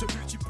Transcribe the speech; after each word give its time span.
Se 0.00 0.06
multiplient. 0.16 0.48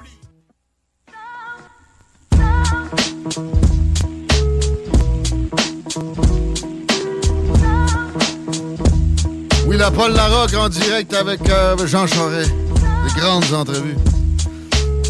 Oui, 9.67 9.77
la 9.77 9.91
Paul 9.91 10.13
Larocque 10.13 10.55
en 10.55 10.69
direct 10.69 11.13
avec 11.15 11.49
euh, 11.49 11.77
Jean 11.87 12.07
Charest. 12.07 12.53
Des 12.53 13.21
grandes 13.21 13.53
entrevues. 13.53 13.97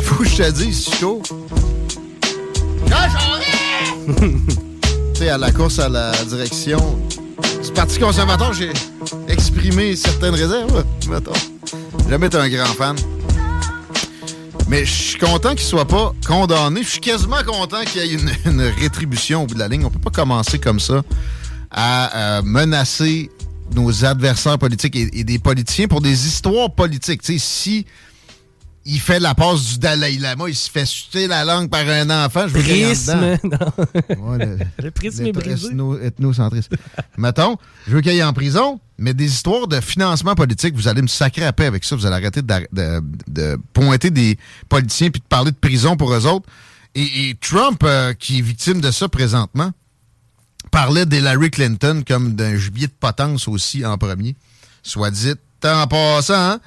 Faut 0.03 0.17
que 0.17 0.25
je 0.25 0.37
te 0.37 0.51
dise, 0.53 0.85
Chico. 0.85 1.23
Jean 2.87 3.11
Charest! 3.11 3.51
tu 5.15 5.19
sais, 5.19 5.29
à 5.29 5.39
la 5.39 5.53
course 5.53 5.79
à 5.79 5.89
la 5.89 6.13
direction 6.25 6.99
du 7.63 7.73
Parti 7.73 7.99
conservateur, 7.99 8.55
j'ai 8.55 8.73
exprimé 9.29 9.97
certaines 9.97 10.35
réserves, 10.35 10.85
mettons. 11.11 11.33
Jamais 12.09 12.27
été 12.27 12.39
un 12.39 12.49
grand 12.49 12.65
fan. 12.67 12.97
Mais 14.71 14.85
je 14.85 14.93
suis 14.93 15.19
content 15.19 15.51
qu'il 15.57 15.67
soit 15.67 15.85
pas 15.85 16.15
condamné. 16.25 16.85
Je 16.85 16.91
suis 16.91 17.01
quasiment 17.01 17.43
content 17.45 17.83
qu'il 17.83 18.05
y 18.05 18.15
ait 18.15 18.19
une, 18.47 18.63
rétribution 18.63 19.43
au 19.43 19.47
bout 19.47 19.55
de 19.55 19.59
la 19.59 19.67
ligne. 19.67 19.85
On 19.85 19.91
peut 19.91 19.99
pas 19.99 20.12
commencer 20.12 20.61
comme 20.61 20.79
ça 20.79 21.03
à 21.73 22.39
euh, 22.39 22.43
menacer 22.43 23.33
nos 23.75 24.05
adversaires 24.05 24.59
politiques 24.59 24.95
et, 24.95 25.25
des 25.25 25.41
politiciens 25.41 25.89
pour 25.89 26.01
des 26.01 26.27
histoires 26.29 26.73
politiques. 26.73 27.23
Il 28.86 28.98
fait 29.00 29.20
la 29.20 29.34
passe 29.34 29.64
du 29.73 29.78
Dalai 29.78 30.17
Lama, 30.19 30.48
il 30.48 30.55
se 30.55 30.70
fait 30.70 30.86
sucer 30.86 31.27
la 31.28 31.45
langue 31.45 31.69
par 31.69 31.86
un 31.86 32.09
enfant, 32.25 32.48
je 32.48 32.55
veux 32.55 32.62
qu'il 32.62 32.77
y 32.77 32.81
ait 32.81 32.87
en 32.87 32.89
Prisme. 32.89 33.39
non. 33.45 33.59
Ouais, 34.31 34.39
le, 34.39 34.59
Le 34.83 34.91
prisme 34.91 35.22
est 35.27 35.33
l'ethno- 35.33 35.33
brisé. 35.41 35.69
ethno- 35.69 36.00
ethnocentrisme. 36.03 36.77
Mettons, 37.19 37.56
je 37.87 37.92
veux 37.92 38.00
qu'il 38.00 38.11
aille 38.12 38.22
en 38.25 38.33
prison, 38.33 38.81
mais 38.98 39.12
des 39.14 39.27
histoires 39.27 39.67
de 39.69 39.81
financement 39.81 40.34
politique, 40.34 40.75
vous 40.75 40.89
allez 40.89 41.03
me 41.03 41.09
sacrer 41.09 41.45
à 41.45 41.53
paix 41.53 41.67
avec 41.67 41.84
ça. 41.84 41.95
Vous 41.97 42.06
allez 42.06 42.17
arrêter 42.17 42.42
de, 42.42 42.55
de- 42.72 43.03
de 43.28 43.59
pointer 43.72 44.11
des 44.11 44.39
politiciens 44.69 45.11
puis 45.11 45.20
de 45.20 45.27
parler 45.27 45.50
de 45.50 45.56
prison 45.56 45.97
pour 45.97 46.12
eux 46.15 46.27
autres. 46.27 46.47
Et, 46.94 47.28
et 47.31 47.34
Trump, 47.41 47.81
euh, 47.84 48.12
qui 48.15 48.38
est 48.38 48.43
victime 48.43 48.81
de 48.81 48.91
ça 48.91 49.09
présentement, 49.09 49.71
parlait 50.71 51.06
d'Hillary 51.06 51.50
Clinton 51.50 52.03
comme 52.06 52.34
d'un 52.34 52.56
gibier 52.56 52.87
de 52.87 52.93
potence 52.99 53.47
aussi 53.49 53.84
en 53.84 53.97
premier. 53.99 54.37
Soit 54.82 55.10
dit 55.10 55.32
en 55.65 55.87
passant, 55.87 56.34
hein? 56.53 56.60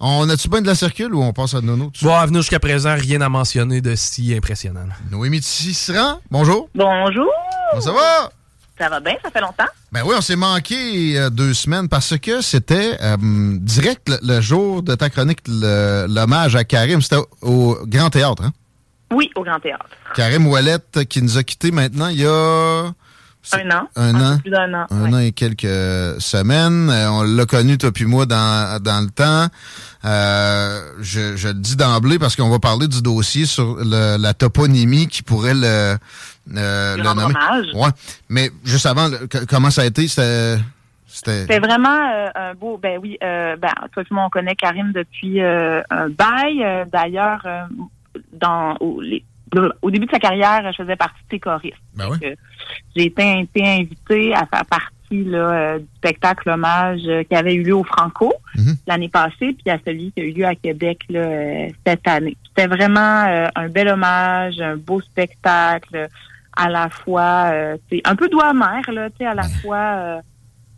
On 0.00 0.28
a-tu 0.28 0.48
bien 0.48 0.60
de 0.60 0.66
la 0.66 0.74
circule 0.74 1.14
ou 1.14 1.22
on 1.22 1.32
passe 1.32 1.54
à 1.54 1.60
Nono? 1.60 1.90
Bon, 2.02 2.14
à 2.14 2.26
venir 2.26 2.42
jusqu'à 2.42 2.58
présent, 2.60 2.94
rien 2.96 3.20
à 3.20 3.28
mentionner 3.28 3.80
de 3.80 3.94
si 3.94 4.34
impressionnant. 4.34 4.86
Noémie 5.10 5.40
Tisserand, 5.40 6.20
bonjour. 6.30 6.68
Bonjour. 6.74 7.30
Comment 7.70 7.82
ça 7.82 7.92
va? 7.92 8.30
Ça 8.78 8.88
va 8.88 8.98
bien, 9.00 9.14
ça 9.22 9.30
fait 9.30 9.40
longtemps? 9.40 9.64
Ben 9.92 10.02
oui, 10.04 10.14
on 10.18 10.20
s'est 10.20 10.34
manqué 10.36 11.16
euh, 11.16 11.30
deux 11.30 11.54
semaines 11.54 11.88
parce 11.88 12.18
que 12.18 12.40
c'était 12.40 12.98
euh, 13.00 13.16
direct 13.60 14.08
le, 14.08 14.18
le 14.22 14.40
jour 14.40 14.82
de 14.82 14.96
ta 14.96 15.10
chronique, 15.10 15.38
le- 15.46 16.06
l'hommage 16.08 16.56
à 16.56 16.64
Karim. 16.64 17.00
C'était 17.00 17.16
au, 17.16 17.28
au 17.42 17.78
Grand 17.86 18.10
Théâtre, 18.10 18.42
hein? 18.42 18.52
Oui, 19.12 19.30
au 19.36 19.44
Grand 19.44 19.60
Théâtre. 19.60 19.86
Karim 20.16 20.48
Ouellet 20.48 20.78
euh, 20.96 21.04
qui 21.04 21.22
nous 21.22 21.38
a 21.38 21.44
quittés 21.44 21.70
maintenant 21.70 22.08
il 22.08 22.20
y 22.20 22.26
a 22.26 22.92
Un 23.52 23.70
an. 23.70 23.88
un 23.96 24.14
an. 24.20 24.38
plus 24.38 24.50
d'un 24.50 24.72
an. 24.74 24.86
un 24.90 25.02
ouais. 25.02 25.14
an 25.14 25.18
et 25.18 25.32
quelques 25.32 26.20
semaines. 26.20 26.88
Euh, 26.90 27.10
on 27.10 27.22
l'a 27.22 27.44
connu, 27.46 27.76
toi 27.78 27.92
puis 27.92 28.04
moi, 28.06 28.26
dans, 28.26 28.80
dans 28.82 29.00
le 29.00 29.10
temps. 29.10 29.48
Euh, 30.04 30.80
je, 31.00 31.36
je 31.36 31.48
le 31.48 31.54
dis 31.54 31.76
d'emblée 31.76 32.18
parce 32.18 32.36
qu'on 32.36 32.50
va 32.50 32.58
parler 32.58 32.88
du 32.88 33.00
dossier 33.02 33.46
sur 33.46 33.76
le- 33.76 34.16
la 34.18 34.34
toponymie 34.34 35.08
qui 35.08 35.22
pourrait 35.22 35.54
le, 35.54 35.96
euh, 36.56 36.96
nommer. 36.96 37.24
hommage. 37.24 37.66
Ouais. 37.74 37.90
Mais 38.28 38.50
juste 38.64 38.86
avant, 38.86 39.08
le- 39.08 39.26
comment 39.48 39.70
ça 39.70 39.82
a 39.82 39.84
été? 39.86 40.06
C'était... 40.08 40.56
Vraiment 41.60 41.88
euh, 42.12 42.28
un 42.34 42.54
beau. 42.54 42.76
Ben 42.82 42.98
oui, 43.00 43.16
euh, 43.22 43.56
ben 43.56 43.70
toi 43.92 44.02
et 44.02 44.06
moi 44.14 44.24
on 44.26 44.30
connaît 44.30 44.56
Karim 44.56 44.92
depuis 44.92 45.40
euh, 45.40 45.80
un 45.90 46.08
bail. 46.08 46.62
Euh, 46.62 46.84
D'ailleurs, 46.92 47.40
euh, 47.46 47.62
dans 48.32 48.76
les- 49.00 49.24
au 49.82 49.90
début 49.90 50.06
de 50.06 50.10
sa 50.10 50.18
carrière, 50.18 50.62
je 50.72 50.82
faisais 50.82 50.96
partie 50.96 51.20
de 51.24 51.28
ses 51.30 51.40
choristes. 51.40 51.76
Ben 51.96 52.06
oui. 52.10 52.18
J'ai 52.96 53.04
été, 53.06 53.40
été 53.40 53.66
invitée 53.66 54.34
à 54.34 54.46
faire 54.46 54.64
partie 54.66 55.24
là, 55.24 55.38
euh, 55.38 55.78
du 55.78 55.86
spectacle 55.96 56.48
hommage 56.50 57.00
euh, 57.06 57.22
qui 57.24 57.34
avait 57.36 57.54
eu 57.54 57.62
lieu 57.62 57.76
au 57.76 57.84
Franco 57.84 58.32
Mhm. 58.56 58.76
l'année 58.86 59.08
passée, 59.08 59.52
puis 59.52 59.68
à 59.70 59.78
celui 59.84 60.12
qui 60.12 60.20
a 60.20 60.24
eu 60.24 60.32
lieu 60.32 60.46
à 60.46 60.54
Québec 60.54 61.00
là, 61.08 61.20
euh, 61.20 61.68
cette 61.86 62.06
année. 62.08 62.36
C'était 62.48 62.68
vraiment 62.68 63.24
euh, 63.28 63.48
un 63.56 63.68
bel 63.68 63.88
hommage, 63.88 64.60
un 64.60 64.76
beau 64.76 65.00
spectacle, 65.00 66.08
à 66.56 66.68
la 66.68 66.88
fois, 66.88 67.50
euh, 67.52 67.76
un 68.04 68.16
peu 68.16 68.28
doigt 68.28 68.48
amer, 68.50 68.80
là, 68.92 69.10
tu 69.10 69.16
sais, 69.18 69.26
à 69.26 69.34
la 69.34 69.42
fois. 69.42 69.76
euh, 69.76 70.20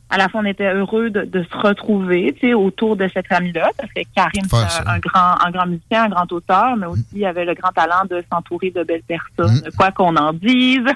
à 0.09 0.19
la 0.19 0.29
fois, 0.29 0.41
on 0.41 0.45
était 0.45 0.73
heureux 0.73 1.11
de, 1.11 1.23
de 1.23 1.43
se 1.43 1.57
retrouver, 1.57 2.33
tu 2.39 2.49
sais, 2.49 2.55
autour 2.55 2.97
de 2.97 3.09
cette 3.13 3.27
famille-là, 3.27 3.71
parce 3.77 3.93
que 3.93 4.03
Karim, 4.15 4.45
c'est 4.49 4.87
un, 4.87 4.99
grand, 4.99 5.45
un 5.45 5.51
grand 5.51 5.67
musicien, 5.67 6.05
un 6.05 6.09
grand 6.09 6.31
auteur, 6.33 6.77
mais 6.77 6.87
aussi 6.87 7.05
il 7.13 7.25
avait 7.25 7.45
le 7.45 7.55
grand 7.55 7.73
talent 7.73 8.05
de 8.09 8.23
s'entourer 8.33 8.71
de 8.71 8.85
belles 8.85 9.03
personnes, 9.03 9.57
Mm. 9.67 9.71
quoi 9.77 9.91
qu'on 9.93 10.17
en 10.17 10.33
dise. 10.33 10.87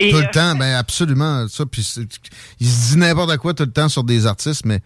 Et, 0.00 0.10
Tout 0.10 0.18
le 0.18 0.24
euh, 0.24 0.30
temps, 0.32 0.54
ben 0.56 0.74
absolument. 0.76 1.46
Ça, 1.48 1.64
puis 1.66 1.82
il 2.60 2.66
se 2.66 2.92
dit 2.94 2.98
n'importe 2.98 3.36
quoi 3.38 3.54
tout 3.54 3.64
le 3.64 3.70
temps 3.70 3.88
sur 3.88 4.04
des 4.04 4.26
artistes, 4.26 4.64
mais 4.64 4.80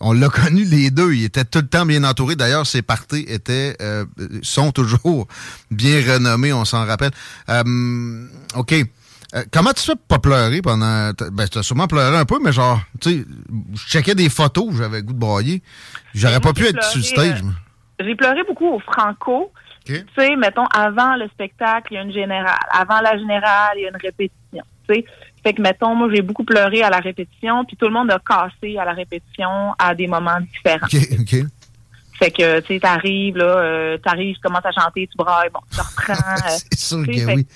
on 0.00 0.12
l'a 0.12 0.28
connu 0.30 0.64
les 0.64 0.90
deux. 0.90 1.12
Il 1.12 1.24
était 1.24 1.44
tout 1.44 1.60
le 1.60 1.66
temps 1.68 1.86
bien 1.86 2.04
entouré. 2.04 2.36
D'ailleurs, 2.36 2.66
ses 2.66 2.82
parties 2.82 3.24
étaient, 3.28 3.76
euh, 3.82 4.04
sont 4.42 4.72
toujours 4.72 5.26
bien 5.70 6.00
renommés, 6.00 6.52
on 6.52 6.64
s'en 6.64 6.86
rappelle. 6.86 7.12
Euh, 7.48 8.26
OK. 8.56 8.74
Euh, 9.34 9.44
comment 9.52 9.72
tu 9.72 9.82
fais 9.82 9.94
pour 9.94 10.06
pas 10.06 10.18
pleurer 10.18 10.60
pendant... 10.60 11.12
Ben, 11.32 11.46
t'as 11.48 11.62
sûrement 11.62 11.86
pleuré 11.86 12.16
un 12.16 12.24
peu, 12.24 12.38
mais 12.42 12.52
genre, 12.52 12.80
tu 13.00 13.10
sais, 13.10 13.24
je 13.74 13.86
checkais 13.86 14.14
des 14.14 14.28
photos, 14.28 14.74
j'avais 14.76 15.02
goût 15.02 15.12
de 15.12 15.18
brailler. 15.18 15.62
J'aurais 16.14 16.40
pas 16.40 16.52
pu 16.52 16.66
être 16.66 16.82
sur 16.82 16.98
le 16.98 17.04
stage. 17.04 17.42
euh. 17.42 18.04
J'ai 18.04 18.14
pleuré 18.16 18.42
beaucoup 18.46 18.68
au 18.68 18.80
Franco. 18.80 19.52
Tu 19.84 20.04
sais, 20.16 20.36
mettons, 20.36 20.66
avant 20.66 21.16
le 21.16 21.28
spectacle, 21.28 21.92
il 21.92 21.94
y 21.94 21.98
a 21.98 22.02
une 22.02 22.12
générale. 22.12 22.58
Avant 22.70 23.00
la 23.00 23.16
générale, 23.18 23.72
il 23.76 23.82
y 23.82 23.86
a 23.86 23.88
une 23.88 23.96
répétition. 23.96 24.64
Tu 24.88 24.94
sais, 24.94 25.04
fait 25.42 25.54
que, 25.54 25.62
mettons, 25.62 25.94
moi, 25.94 26.08
j'ai 26.14 26.22
beaucoup 26.22 26.44
pleuré 26.44 26.82
à 26.82 26.90
la 26.90 26.98
répétition, 26.98 27.64
puis 27.64 27.76
tout 27.76 27.86
le 27.86 27.92
monde 27.92 28.10
a 28.10 28.18
cassé 28.18 28.76
à 28.78 28.84
la 28.84 28.92
répétition 28.92 29.74
à 29.78 29.94
des 29.94 30.06
moments 30.06 30.38
différents. 30.40 30.86
OK, 30.86 31.20
OK. 31.20 31.46
Fait 32.20 32.30
que, 32.30 32.60
tu 32.60 32.74
sais, 32.74 32.80
t'arrives, 32.80 33.36
là, 33.38 33.44
euh, 33.44 33.98
t'arrives, 33.98 34.34
tu 34.36 34.40
commences 34.42 34.64
à 34.66 34.72
chanter, 34.72 35.06
tu 35.10 35.16
brailles, 35.16 35.48
bon, 35.52 35.60
tu 35.72 35.80
reprends. 35.80 36.12
euh, 36.46 36.58
c'est 36.70 36.78
sûr 36.78 37.06
que 37.06 37.12
fait 37.12 37.34
oui. 37.34 37.46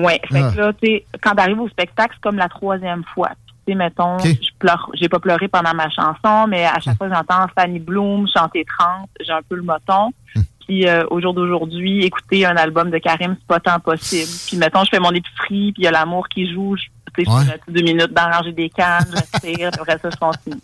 Ouais, 0.00 0.20
fait 0.32 0.42
Ah. 0.42 0.50
que 0.50 0.58
là, 0.58 0.72
tu 0.72 0.86
sais, 0.88 1.04
quand 1.22 1.34
t'arrives 1.34 1.60
au 1.60 1.68
spectacle, 1.68 2.14
c'est 2.14 2.22
comme 2.22 2.36
la 2.38 2.48
troisième 2.48 3.04
fois. 3.14 3.30
Tu 3.66 3.72
sais, 3.72 3.74
mettons, 3.78 4.18
je 4.18 4.32
pleure, 4.58 4.90
j'ai 4.94 5.08
pas 5.10 5.18
pleuré 5.18 5.46
pendant 5.48 5.74
ma 5.74 5.88
chanson, 5.90 6.46
mais 6.48 6.64
à 6.64 6.80
chaque 6.80 6.96
fois 6.96 7.08
que 7.08 7.14
j'entends 7.14 7.46
Fanny 7.54 7.78
Bloom 7.78 8.26
chanter 8.34 8.64
30, 8.78 9.08
j'ai 9.20 9.32
un 9.32 9.42
peu 9.48 9.56
le 9.56 9.62
moton. 9.62 10.10
Hmm. 10.34 10.42
Puis 10.66 10.88
euh, 10.88 11.04
au 11.10 11.20
jour 11.20 11.34
d'aujourd'hui, 11.34 12.02
écouter 12.04 12.46
un 12.46 12.56
album 12.56 12.90
de 12.90 12.96
Karim, 12.96 13.36
c'est 13.38 13.46
pas 13.46 13.60
tant 13.60 13.78
possible. 13.80 14.30
Puis 14.48 14.56
mettons, 14.56 14.82
je 14.84 14.88
fais 14.88 14.98
mon 15.00 15.10
épicerie, 15.10 15.72
puis 15.72 15.82
il 15.82 15.84
y 15.84 15.86
a 15.86 15.90
l'amour 15.90 16.26
qui 16.30 16.50
joue, 16.50 16.76
je, 16.76 16.84
tu 17.14 17.24
sais, 17.24 17.30
Ouais. 17.30 17.42
je 17.68 17.72
deux 17.72 17.82
minutes 17.82 18.12
d'arranger 18.14 18.52
des 18.52 18.70
cannes, 18.70 19.04
je 19.10 19.16
respire, 19.16 19.68
après 19.78 19.98
ça, 19.98 20.08
je 20.10 20.16
continue. 20.16 20.60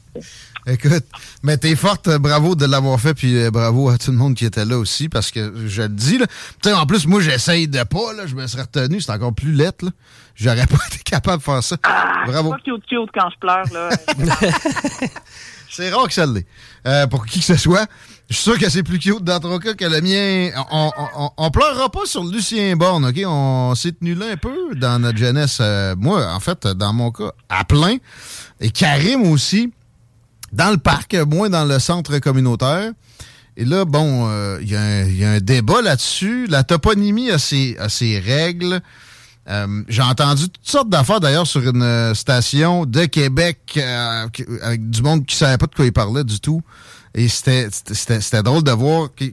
Écoute, 0.71 1.05
mais 1.43 1.57
t'es 1.57 1.75
forte, 1.75 2.09
bravo 2.19 2.55
de 2.55 2.65
l'avoir 2.65 3.01
fait, 3.01 3.15
puis 3.15 3.37
euh, 3.37 3.51
bravo 3.51 3.89
à 3.89 3.99
tout 3.99 4.13
le 4.13 4.17
monde 4.17 4.35
qui 4.35 4.45
était 4.45 4.65
là 4.65 4.79
aussi, 4.79 5.09
parce 5.09 5.31
que 5.31 5.67
je 5.67 5.83
le 5.83 5.89
dis, 5.89 6.19
là, 6.19 6.27
en 6.79 6.87
plus, 6.87 7.07
moi, 7.07 7.21
j'essaye 7.21 7.67
de 7.67 7.83
pas, 7.83 8.13
là, 8.17 8.27
je 8.27 8.35
me 8.37 8.47
serais 8.47 8.63
retenu, 8.63 9.01
c'est 9.01 9.11
encore 9.11 9.35
plus 9.35 9.53
lettre, 9.53 9.85
là. 9.85 9.91
J'aurais 10.37 10.67
pas 10.69 10.79
été 10.87 10.99
capable 11.05 11.39
de 11.39 11.43
faire 11.43 11.63
ça. 11.63 11.77
Ah, 11.83 12.23
Bravo. 12.27 12.55
C'est 12.65 12.71
pas 12.71 12.77
cute 12.77 12.87
cute 12.87 13.11
quand 13.13 13.31
je 13.31 13.39
pleure, 13.39 13.65
là. 13.73 15.09
C'est 15.71 15.91
rare 15.91 16.09
que 16.09 16.13
ça 16.13 16.27
l'est. 16.27 16.47
Euh, 16.87 17.07
pour 17.07 17.25
qui 17.27 17.39
que 17.39 17.45
ce 17.45 17.57
soit. 17.57 17.87
Je 18.29 18.35
suis 18.35 18.43
sûr 18.45 18.59
que 18.59 18.69
c'est 18.69 18.83
plus 18.83 18.99
cute 18.99 19.23
dans 19.23 19.39
ton 19.39 19.59
cas 19.59 19.75
que 19.75 19.85
le 19.85 20.01
mien. 20.01 20.51
On, 20.71 20.91
on, 21.17 21.31
on 21.37 21.51
pleurera 21.51 21.91
pas 21.91 22.07
sur 22.07 22.25
Lucien 22.25 22.77
Borne, 22.77 23.05
OK? 23.07 23.21
On 23.25 23.75
s'est 23.77 23.93
tenu 23.93 24.15
là 24.15 24.27
un 24.33 24.37
peu 24.37 24.75
dans 24.75 25.01
notre 25.01 25.19
jeunesse. 25.19 25.59
Euh, 25.61 25.95
moi, 25.97 26.27
en 26.33 26.41
fait, 26.41 26.67
dans 26.67 26.93
mon 26.93 27.13
cas, 27.13 27.33
à 27.49 27.65
plein. 27.65 27.97
Et 28.61 28.71
Karim 28.71 29.31
aussi, 29.31 29.73
dans 30.53 30.71
le 30.71 30.79
parc, 30.79 31.15
moins 31.15 31.49
dans 31.49 31.65
le 31.65 31.79
centre 31.79 32.19
communautaire. 32.19 32.93
Et 33.57 33.65
là, 33.65 33.85
bon, 33.85 34.29
euh, 34.29 34.59
il 34.63 34.71
y, 34.71 35.25
a 35.25 35.31
un 35.31 35.41
débat 35.41 35.83
là-dessus. 35.83 36.47
La 36.47 36.65
toponymie 36.65 37.31
a 37.31 37.39
ses, 37.39 37.77
règles. 38.25 38.81
Euh, 39.49 39.83
j'ai 39.89 40.03
entendu 40.03 40.49
toutes 40.49 40.69
sortes 40.69 40.89
d'affaires 40.89 41.19
d'ailleurs 41.19 41.47
sur 41.47 41.67
une 41.69 41.83
euh, 41.83 42.15
station 42.15 42.87
de 42.87 43.07
Québec 43.07 43.59
euh, 43.79 44.29
avec 44.63 44.91
du 44.91 45.03
monde 45.03 45.27
qui 45.27 45.35
savait 45.35 45.59
pas 45.59 45.67
de 45.67 45.75
quoi 45.75 45.87
il 45.87 45.93
parlait 45.93 46.25
du 46.25 46.41
tout. 46.41 46.63
Et 47.15 47.27
c'était 47.29 48.43
drôle 48.45 48.63
de 48.63 48.71
voir 48.71 49.09
que, 49.15 49.27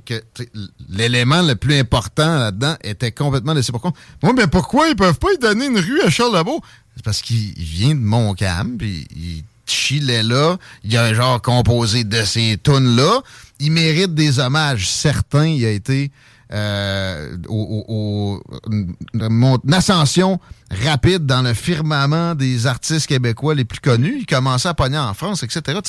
l'élément 0.89 1.43
le 1.43 1.55
plus 1.55 1.77
important 1.77 2.39
là-dedans 2.39 2.75
était 2.83 3.11
complètement 3.11 3.53
laissé 3.53 3.71
pour 3.71 3.81
compte. 3.81 3.95
Moi, 4.23 4.33
mais 4.33 4.47
pourquoi 4.47 4.87
ils 4.87 4.95
peuvent 4.95 5.19
pas 5.19 5.35
donner 5.39 5.67
une 5.67 5.77
rue 5.77 6.01
à 6.01 6.09
Charles 6.09 6.35
Lebeau? 6.35 6.59
C'est 6.95 7.05
parce 7.05 7.21
qu'il 7.21 7.53
vient 7.53 7.93
de 7.93 7.99
Montcalm, 7.99 8.77
puis 8.77 9.07
il 9.15 9.43
chillait 9.71 10.23
là. 10.23 10.57
Il 10.83 10.95
a 10.97 11.03
un 11.03 11.13
genre 11.13 11.41
composé 11.41 12.03
de 12.03 12.23
ces 12.23 12.57
tunes-là. 12.63 13.21
Il 13.59 13.71
mérite 13.71 14.13
des 14.13 14.39
hommages 14.39 14.87
certains. 14.87 15.47
Il 15.47 15.65
a 15.65 15.71
été 15.71 16.11
euh, 16.53 17.35
au, 17.49 18.41
une, 18.71 19.59
ascension 19.73 20.39
rapide 20.71 21.25
dans 21.25 21.41
le 21.41 21.53
firmament 21.53 22.35
des 22.35 22.67
artistes 22.67 23.07
québécois 23.07 23.53
les 23.53 23.65
plus 23.65 23.79
connus. 23.79 24.19
Il 24.19 24.25
commençait 24.25 24.69
à 24.69 24.73
pogner 24.73 24.97
en 24.97 25.13
France, 25.13 25.43
etc. 25.43 25.79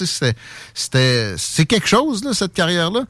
C'était, 0.75 1.35
c'est 1.37 1.67
quelque 1.67 1.87
chose, 1.87 2.25
là, 2.25 2.33
cette 2.33 2.55
carrière-là. 2.55 3.03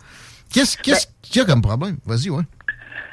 Qu'est-ce, 0.52 0.76
qu'est-ce 0.78 1.06
ben 1.06 1.12
qu'il 1.22 1.36
y 1.36 1.40
a 1.40 1.44
comme 1.46 1.62
problème? 1.62 1.96
Vas-y, 2.04 2.30
ouais. 2.30 2.44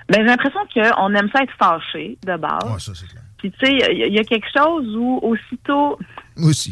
Ben, 0.09 0.19
j'ai 0.19 0.23
l'impression 0.23 0.59
qu'on 0.73 1.13
aime 1.15 1.29
ça 1.33 1.41
être 1.41 1.53
fâché, 1.57 2.17
de 2.25 2.37
base. 2.37 2.63
Ouais, 2.65 2.79
ça, 2.79 2.91
c'est 2.93 3.07
clair. 3.07 3.23
Puis, 3.37 3.51
tu 3.51 3.65
sais, 3.65 3.71
il 3.71 4.13
y, 4.13 4.19
a 4.19 4.23
quelque 4.23 4.47
chose 4.55 4.95
où, 4.95 5.19
aussitôt... 5.21 5.97
Aussi. 6.37 6.71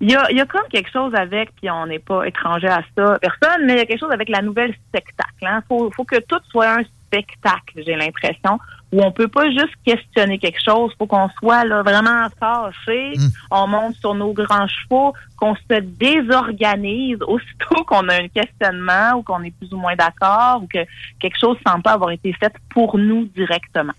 Il 0.00 0.10
y, 0.10 0.14
a, 0.14 0.30
y 0.30 0.40
a 0.40 0.46
comme 0.46 0.66
quelque 0.70 0.90
chose 0.90 1.14
avec, 1.14 1.54
puis 1.56 1.70
on 1.70 1.86
n'est 1.86 1.98
pas 1.98 2.26
étranger 2.26 2.68
à 2.68 2.82
ça, 2.96 3.18
personne, 3.20 3.66
mais 3.66 3.74
il 3.74 3.78
y 3.78 3.82
a 3.82 3.86
quelque 3.86 4.00
chose 4.00 4.12
avec 4.12 4.28
la 4.28 4.42
nouvelle 4.42 4.74
spectacle. 4.88 5.32
Il 5.42 5.48
hein. 5.48 5.62
faut, 5.68 5.90
faut 5.90 6.04
que 6.04 6.20
tout 6.20 6.40
soit 6.50 6.70
un 6.70 6.84
spectacle, 7.06 7.82
j'ai 7.84 7.96
l'impression 7.96 8.58
où 8.92 9.02
on 9.02 9.12
peut 9.12 9.28
pas 9.28 9.50
juste 9.50 9.74
questionner 9.84 10.38
quelque 10.38 10.60
chose, 10.64 10.92
faut 10.98 11.06
qu'on 11.06 11.28
soit 11.38 11.64
là 11.64 11.82
vraiment 11.82 12.26
fâché, 12.38 13.12
mm. 13.16 13.28
on 13.50 13.66
monte 13.66 13.96
sur 13.96 14.14
nos 14.14 14.32
grands 14.32 14.66
chevaux, 14.66 15.12
qu'on 15.36 15.54
se 15.54 15.80
désorganise 15.80 17.18
aussitôt 17.26 17.84
qu'on 17.86 18.08
a 18.08 18.14
un 18.14 18.28
questionnement 18.28 19.12
ou 19.16 19.22
qu'on 19.22 19.42
est 19.42 19.52
plus 19.52 19.72
ou 19.72 19.76
moins 19.76 19.94
d'accord 19.94 20.62
ou 20.62 20.66
que 20.66 20.78
quelque 21.20 21.38
chose 21.38 21.56
semble 21.66 21.82
pas 21.82 21.92
avoir 21.92 22.10
été 22.10 22.32
fait 22.32 22.52
pour 22.70 22.98
nous 22.98 23.26
directement. 23.26 23.92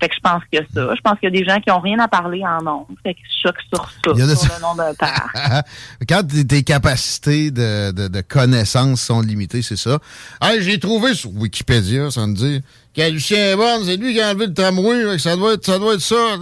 Fait 0.00 0.08
que 0.08 0.14
je 0.14 0.20
pense 0.20 0.42
que 0.52 0.58
ça. 0.72 0.94
Je 0.94 1.00
pense 1.00 1.18
qu'il 1.18 1.34
y 1.34 1.36
a 1.36 1.40
des 1.40 1.44
gens 1.44 1.60
qui 1.60 1.70
ont 1.70 1.80
rien 1.80 1.98
à 1.98 2.06
parler 2.06 2.42
en 2.46 2.62
nom. 2.62 2.86
Fait 3.02 3.14
que 3.14 3.20
je 3.24 3.48
choque 3.48 3.60
sur 3.72 3.90
ça, 3.90 4.36
sur 4.36 4.54
le 4.54 4.62
nom 4.62 4.74
d'un 4.74 4.94
père. 4.94 5.62
Quand 6.08 6.22
tes 6.46 6.62
capacités 6.62 7.50
de, 7.50 7.90
de, 7.90 8.08
de 8.08 8.20
connaissances 8.20 9.00
sont 9.00 9.20
limitées, 9.20 9.62
c'est 9.62 9.76
ça. 9.76 9.98
Hey, 10.40 10.62
j'ai 10.62 10.78
trouvé 10.78 11.14
sur 11.14 11.30
Wikipédia, 11.34 12.10
ça 12.10 12.26
me 12.26 12.34
dit 12.34 12.62
que 12.94 13.10
Lucien 13.10 13.56
Borne, 13.56 13.82
c'est 13.84 13.96
lui 13.96 14.12
qui 14.12 14.20
a 14.20 14.30
enlevé 14.30 14.46
le 14.46 14.54
tramway, 14.54 15.18
ça 15.18 15.36
doit 15.36 15.54
être 15.54 15.64
ça. 15.64 15.78
Doit 15.78 15.94
être 15.94 16.00
ça. 16.00 16.38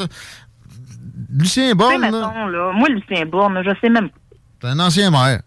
Lucien 1.34 1.75
Borne. 1.75 2.02
là. 2.02 2.72
Moi, 2.75 2.88
Lucien 2.88 3.26
Borne, 3.26 3.62
je 3.64 3.70
sais 3.81 3.88
même 3.88 4.08
pas. 4.10 4.16
C'est 4.60 4.69
un 4.69 4.78
ancien 4.78 5.10
maire. 5.10 5.40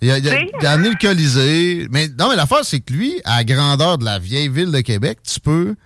Il 0.00 0.10
a, 0.10 0.18
il, 0.18 0.28
a, 0.28 0.40
il 0.40 0.66
a, 0.66 0.72
amené 0.72 0.90
le 0.90 0.96
Colisée. 0.96 1.86
Mais 1.90 2.08
non, 2.18 2.28
mais 2.28 2.36
l'affaire, 2.36 2.64
c'est 2.64 2.80
que 2.80 2.92
lui, 2.92 3.20
à 3.24 3.38
la 3.38 3.44
grandeur 3.44 3.98
de 3.98 4.04
la 4.04 4.18
vieille 4.18 4.48
ville 4.48 4.72
de 4.72 4.80
Québec, 4.80 5.18
tu 5.22 5.38
peux 5.38 5.76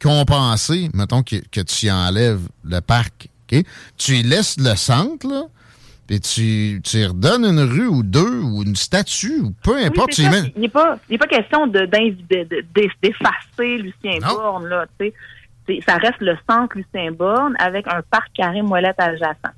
compenser, 0.00 0.90
mettons 0.94 1.22
que, 1.22 1.36
que 1.50 1.60
tu 1.60 1.86
y 1.86 1.90
enlèves 1.90 2.48
le 2.64 2.80
parc. 2.80 3.28
Tu 3.48 4.12
y 4.12 4.22
laisses 4.22 4.58
le 4.58 4.74
centre, 4.76 5.26
là, 5.26 5.44
tu, 6.08 6.80
tu 6.82 7.06
redonnes 7.06 7.44
une 7.44 7.60
rue 7.60 7.86
ou 7.86 8.02
deux 8.02 8.40
ou 8.40 8.62
une 8.62 8.76
statue 8.76 9.40
ou 9.40 9.52
peu 9.62 9.76
importe. 9.76 10.18
il 10.18 10.52
n'est 10.56 10.68
pas, 10.68 10.96
pas 10.96 11.26
question 11.26 11.66
d'effacer 11.66 13.78
Lucien 13.78 14.18
Bourne. 14.26 14.66
Là, 14.66 14.86
ça 15.86 15.96
reste 15.96 16.20
le 16.20 16.36
centre 16.48 16.76
Lucien 16.76 17.12
Bourne 17.12 17.54
avec 17.58 17.86
un 17.88 18.02
parc 18.10 18.32
carré 18.34 18.62
moellette 18.62 18.98
adjacent. 18.98 19.52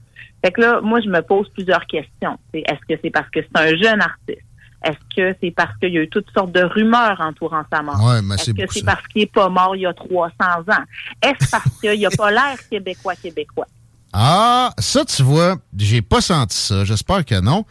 Fait 0.44 0.50
que 0.50 0.60
là, 0.60 0.80
moi, 0.80 1.00
je 1.00 1.08
me 1.08 1.20
pose 1.20 1.48
plusieurs 1.50 1.86
questions. 1.86 2.38
Est-ce 2.52 2.80
que 2.88 2.98
c'est 3.02 3.10
parce 3.10 3.28
que 3.30 3.40
c'est 3.42 3.60
un 3.60 3.76
jeune 3.76 4.00
artiste? 4.00 4.42
Est-ce 4.82 4.98
que 5.14 5.36
c'est 5.40 5.50
parce 5.50 5.76
qu'il 5.76 5.92
y 5.92 5.98
a 5.98 6.02
eu 6.02 6.08
toutes 6.08 6.30
sortes 6.32 6.52
de 6.52 6.62
rumeurs 6.62 7.20
entourant 7.20 7.62
sa 7.70 7.82
mort? 7.82 8.14
Est-ce 8.32 8.52
que 8.52 8.62
c'est 8.70 8.84
parce 8.84 9.06
qu'il 9.08 9.22
n'est 9.22 9.26
pas 9.26 9.50
mort 9.50 9.76
il 9.76 9.82
y 9.82 9.86
a 9.86 9.92
300 9.92 10.32
ans? 10.40 10.84
Est-ce 11.22 11.50
parce 11.50 11.80
qu'il 11.80 12.00
n'a 12.00 12.10
pas 12.10 12.30
l'air 12.30 12.56
québécois-québécois? 12.70 13.66
Ah, 14.12 14.74
ça, 14.78 15.04
tu 15.04 15.22
vois, 15.22 15.56
j'ai 15.76 16.02
pas 16.02 16.20
senti 16.20 16.56
ça. 16.56 16.84
J'espère 16.84 17.24
que 17.24 17.40
non. 17.40 17.64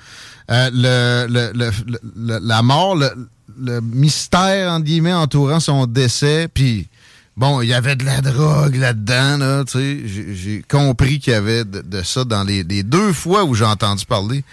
Euh, 0.50 0.70
le, 0.74 1.52
le, 1.54 1.72
le, 2.16 2.40
la 2.42 2.62
mort, 2.62 2.96
le, 2.96 3.82
mystère, 3.82 4.72
entre 4.72 4.86
guillemets, 4.86 5.14
entourant 5.14 5.60
son 5.60 5.86
décès, 5.86 6.48
puis 6.54 6.88
bon, 7.36 7.62
il 7.62 7.68
y 7.68 7.74
avait 7.74 7.98
de 7.98 8.06
la 8.06 8.22
drogue 8.22 8.76
là-dedans, 8.76 9.38
là, 9.38 9.64
tu 9.66 9.72
sais. 9.74 10.34
J'ai 10.34 10.64
compris 10.68 11.20
qu'il 11.20 11.34
y 11.34 11.36
avait 11.36 11.66
de, 11.66 12.02
ça 12.04 12.24
dans 12.24 12.44
les, 12.44 12.64
deux 12.84 13.12
fois 13.12 13.44
où 13.44 13.54
j'ai 13.54 13.66
entendu 13.66 14.06
parler 14.06 14.44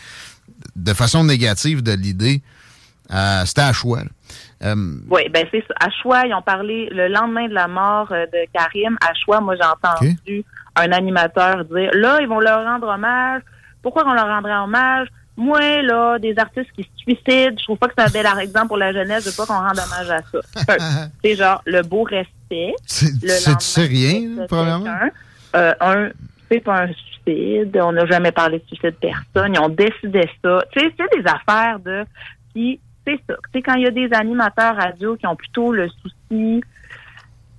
de 0.75 0.93
façon 0.93 1.23
négative 1.25 1.83
de 1.83 1.93
l'idée. 1.93 2.43
Euh, 3.13 3.45
C'était 3.47 3.61
à 3.63 3.73
choix. 3.73 4.03
Euh, 4.65 4.75
oui, 5.11 5.29
ben 5.29 5.47
c'est 5.51 5.65
ça. 5.67 5.75
À 5.81 5.91
choix, 5.91 6.27
ils 6.27 6.35
ont 6.35 6.43
parlé 6.43 6.89
le 6.91 7.09
lendemain 7.09 7.47
de 7.49 7.55
la 7.55 7.69
mort 7.69 8.09
euh, 8.11 8.27
de 8.27 8.47
Karim. 8.53 8.97
À 9.03 9.13
choix, 9.15 9.41
moi, 9.41 9.55
j'ai 9.55 9.65
entendu 9.65 10.45
un 10.77 10.93
animateur 10.93 11.65
dire 11.65 11.91
là, 11.93 12.19
ils 12.21 12.29
vont 12.29 12.41
leur 12.41 12.65
rendre 12.65 12.89
hommage. 12.89 13.43
Pourquoi 13.83 14.05
on 14.07 14.15
leur 14.15 14.27
rendrait 14.27 14.57
hommage? 14.57 15.09
Moi, 15.37 15.83
là, 15.83 16.19
des 16.19 16.39
artistes 16.39 16.71
qui 16.75 16.83
se 16.83 16.89
suicident, 16.97 17.55
je 17.59 17.65
trouve 17.65 17.77
pas 17.77 17.89
que 17.89 17.95
c'est 17.99 18.05
un 18.05 18.11
bel 18.11 18.27
exemple 18.41 18.69
pour 18.69 18.79
la 18.79 18.93
jeunesse. 18.93 19.25
Je 19.25 19.31
veux 19.31 19.37
pas 19.37 19.47
qu'on 19.47 19.61
rende 19.61 19.79
hommage 19.79 20.11
à 20.11 20.23
ça. 20.23 21.09
c'est 21.23 21.35
genre 21.35 21.63
le 21.67 21.83
beau 21.83 22.05
respect. 22.05 22.75
C'est 22.87 23.83
rien, 23.83 24.47
premièrement? 24.49 24.99
Euh, 25.55 25.75
un, 25.81 26.09
c'est 26.51 26.61
pas 26.61 26.85
un 26.85 26.93
suicide. 26.93 27.79
On 27.83 27.93
n'a 27.93 28.07
jamais 28.07 28.33
parlé 28.33 28.59
de 28.59 28.65
suicide 28.67 28.95
de 29.03 29.09
personne. 29.09 29.55
Ils 29.55 29.61
ont 29.61 29.69
décidé 29.69 30.29
ça. 30.43 30.63
Tu 30.73 30.81
sais, 30.81 30.95
c'est 30.97 31.21
des 31.21 31.29
affaires 31.29 31.81
de 31.81 32.05
qui, 32.55 32.81
c'est 33.07 33.21
ça. 33.29 33.37
Tu 33.53 33.63
quand 33.63 33.75
il 33.75 33.83
y 33.83 33.87
a 33.87 33.91
des 33.91 34.09
animateurs 34.13 34.77
radio 34.77 35.17
qui 35.17 35.27
ont 35.27 35.37
plutôt 35.37 35.73
le 35.73 35.89
souci 35.89 36.61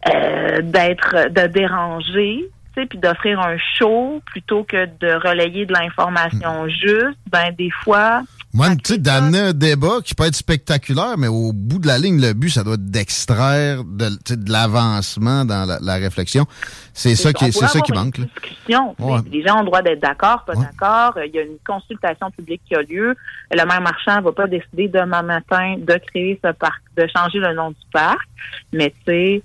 euh, 0.08 0.62
d'être, 0.62 1.30
de 1.30 1.48
déranger, 1.48 2.50
puis 2.86 3.00
d'offrir 3.00 3.40
un 3.40 3.58
show 3.78 4.22
plutôt 4.26 4.64
que 4.64 4.86
de 5.00 5.28
relayer 5.28 5.66
de 5.66 5.74
l'information 5.74 6.66
hmm. 6.66 6.70
juste, 6.70 7.18
ben 7.32 7.54
des 7.58 7.72
fois. 7.84 8.22
Moi, 8.54 8.76
tu 8.78 8.94
sais, 8.94 8.98
d'amener 8.98 9.40
un 9.40 9.54
débat 9.54 9.98
qui 10.04 10.16
peut 10.16 10.26
être 10.26 10.36
spectaculaire, 10.36 11.18
mais 11.18 11.28
au 11.28 11.52
bout 11.54 11.80
de 11.80 11.88
la 11.88 11.98
ligne, 11.98 12.20
le 12.20 12.34
but, 12.34 12.50
ça 12.50 12.64
doit 12.64 12.76
être 12.76 12.90
d'extraire 12.90 13.84
de, 13.84 14.10
de 14.36 14.52
l'avancement 14.52 15.46
dans 15.46 15.78
la, 15.80 15.96
réflexion. 15.96 16.46
C'est 16.94 17.16
ça 17.16 17.34
qui, 17.34 17.52
c'est 17.52 17.68
ça 17.68 17.82
qui 17.82 17.92
manque. 17.92 18.20
Discussion. 18.20 18.96
Les 19.32 19.44
gens 19.44 19.58
ont 19.58 19.62
le 19.62 19.66
droit 19.66 19.82
d'être 19.82 20.02
d'accord, 20.02 20.44
pas 20.46 20.56
d'accord. 20.56 21.20
Il 21.26 21.36
y 21.36 21.40
a 21.40 21.44
une 21.44 21.58
consultation 21.66 22.32
publique 22.32 22.62
qui 22.68 22.76
a 22.76 22.82
lieu. 22.82 23.16
Le 23.52 23.66
maire 23.66 23.82
marchand 23.82 24.22
va 24.22 24.32
pas 24.32 24.48
décider 24.48 24.88
demain 24.88 25.22
matin 25.22 25.76
de 25.78 26.00
créer 26.08 26.40
ce 26.44 26.52
parc, 26.54 26.82
de 26.96 27.08
changer 27.16 27.40
le 27.40 27.54
nom 27.54 27.70
du 27.70 27.86
parc, 27.92 28.28
mais 28.74 28.90
tu 28.90 29.12
sais. 29.12 29.44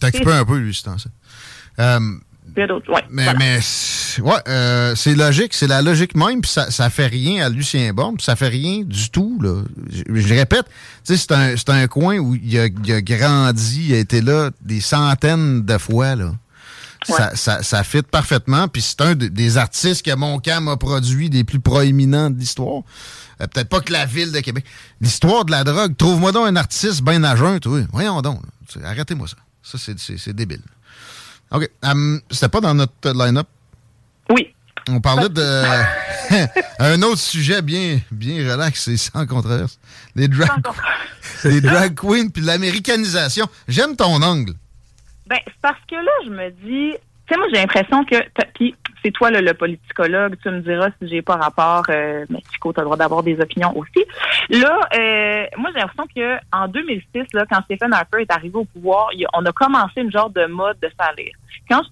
T'occupes 0.00 0.28
un 0.28 0.44
peu, 0.44 0.58
lui, 0.58 0.74
c'est 0.74 0.84
ça. 0.84 1.08
Euh, 1.78 1.98
mais, 3.10 3.34
mais 3.34 3.58
ouais, 4.20 4.32
euh, 4.48 4.94
c'est 4.94 5.14
logique, 5.14 5.54
c'est 5.54 5.66
la 5.66 5.82
logique 5.82 6.16
même, 6.16 6.40
puis 6.40 6.50
ça, 6.50 6.70
ça 6.70 6.90
fait 6.90 7.06
rien 7.06 7.46
à 7.46 7.48
Lucien 7.48 7.92
Borne, 7.92 8.16
puis 8.16 8.24
ça 8.24 8.36
fait 8.36 8.48
rien 8.48 8.82
du 8.84 9.10
tout. 9.10 9.38
Là. 9.42 9.62
Je, 9.90 10.34
répète, 10.34 10.66
c'est 11.02 11.32
un, 11.32 11.54
un 11.68 11.86
coin 11.88 12.18
où 12.18 12.34
il 12.34 12.58
a, 12.58 12.66
il 12.66 12.92
a, 12.92 13.00
grandi, 13.02 13.86
il 13.88 13.94
a 13.94 13.98
été 13.98 14.20
là 14.20 14.50
des 14.60 14.80
centaines 14.80 15.64
de 15.64 15.78
fois. 15.78 16.14
Là. 16.14 16.32
Ça, 17.06 17.36
ça, 17.36 17.62
ça 17.62 17.84
fit 17.84 18.02
parfaitement, 18.02 18.68
puis 18.68 18.80
c'est 18.80 19.00
un 19.00 19.14
des 19.14 19.58
artistes 19.58 20.04
que 20.04 20.14
Montcalm 20.14 20.68
a 20.68 20.76
produit 20.76 21.28
des 21.28 21.44
plus 21.44 21.60
proéminents 21.60 22.30
de 22.30 22.38
l'histoire. 22.38 22.82
Euh, 23.40 23.46
peut-être 23.46 23.68
pas 23.68 23.80
que 23.80 23.92
la 23.92 24.06
ville 24.06 24.32
de 24.32 24.40
Québec. 24.40 24.64
L'histoire 25.00 25.44
de 25.44 25.50
la 25.50 25.64
drogue, 25.64 25.96
trouve-moi 25.96 26.32
donc 26.32 26.46
un 26.46 26.56
artiste 26.56 27.02
bien 27.02 27.18
nageant, 27.18 27.58
toi. 27.58 27.80
Voyons 27.92 28.22
donc. 28.22 28.40
Arrêtez-moi 28.82 29.28
ça. 29.28 29.36
Ça, 29.62 29.78
c'est 29.78 30.32
débile. 30.32 30.62
OK. 31.54 31.70
Um, 31.82 32.20
C'était 32.30 32.48
pas 32.48 32.60
dans 32.60 32.74
notre 32.74 33.12
line-up? 33.12 33.46
Oui. 34.30 34.54
On 34.88 35.00
parlait 35.00 35.28
de 35.28 35.40
un 36.78 37.02
autre 37.02 37.18
sujet 37.18 37.62
bien, 37.62 38.00
bien 38.10 38.50
relax 38.50 38.88
et 38.88 38.96
sans 38.96 39.26
controverse. 39.26 39.78
Les 40.14 40.28
drag, 40.28 40.50
les 41.44 41.60
drag 41.60 41.94
queens 41.94 42.28
puis 42.28 42.42
l'américanisation. 42.42 43.48
J'aime 43.66 43.96
ton 43.96 44.20
angle. 44.22 44.52
Ben, 45.26 45.38
c'est 45.46 45.54
parce 45.62 45.80
que 45.88 45.94
là, 45.94 46.10
je 46.26 46.30
me 46.30 46.50
dis, 46.50 46.96
tu 47.26 47.32
sais, 47.34 47.38
moi, 47.38 47.46
j'ai 47.50 47.60
l'impression 47.60 48.04
que, 48.04 48.16
puis 48.54 48.74
c'est 49.04 49.10
toi 49.10 49.30
le, 49.30 49.40
le 49.40 49.54
politicologue, 49.54 50.36
tu 50.42 50.50
me 50.50 50.60
diras 50.60 50.88
si 51.00 51.08
j'ai 51.08 51.22
pas 51.22 51.36
rapport, 51.36 51.84
euh, 51.90 52.24
mais 52.30 52.40
Chico, 52.52 52.72
tu 52.72 52.80
as 52.80 52.82
le 52.82 52.86
droit 52.86 52.96
d'avoir 52.96 53.22
des 53.22 53.38
opinions 53.38 53.76
aussi. 53.76 54.04
Là, 54.48 54.80
euh, 54.94 55.46
moi 55.58 55.70
j'ai 55.74 55.80
l'impression 55.80 56.06
que 56.14 56.36
en 56.52 56.68
2006, 56.68 57.24
là, 57.34 57.44
quand 57.50 57.60
Stephen 57.64 57.92
Harper 57.92 58.22
est 58.22 58.32
arrivé 58.32 58.56
au 58.56 58.64
pouvoir, 58.64 59.08
on 59.34 59.44
a 59.44 59.52
commencé 59.52 60.00
une 60.00 60.10
genre 60.10 60.30
de 60.30 60.46
mode 60.46 60.78
de 60.80 60.88
salir. 60.98 61.32
Quand 61.68 61.82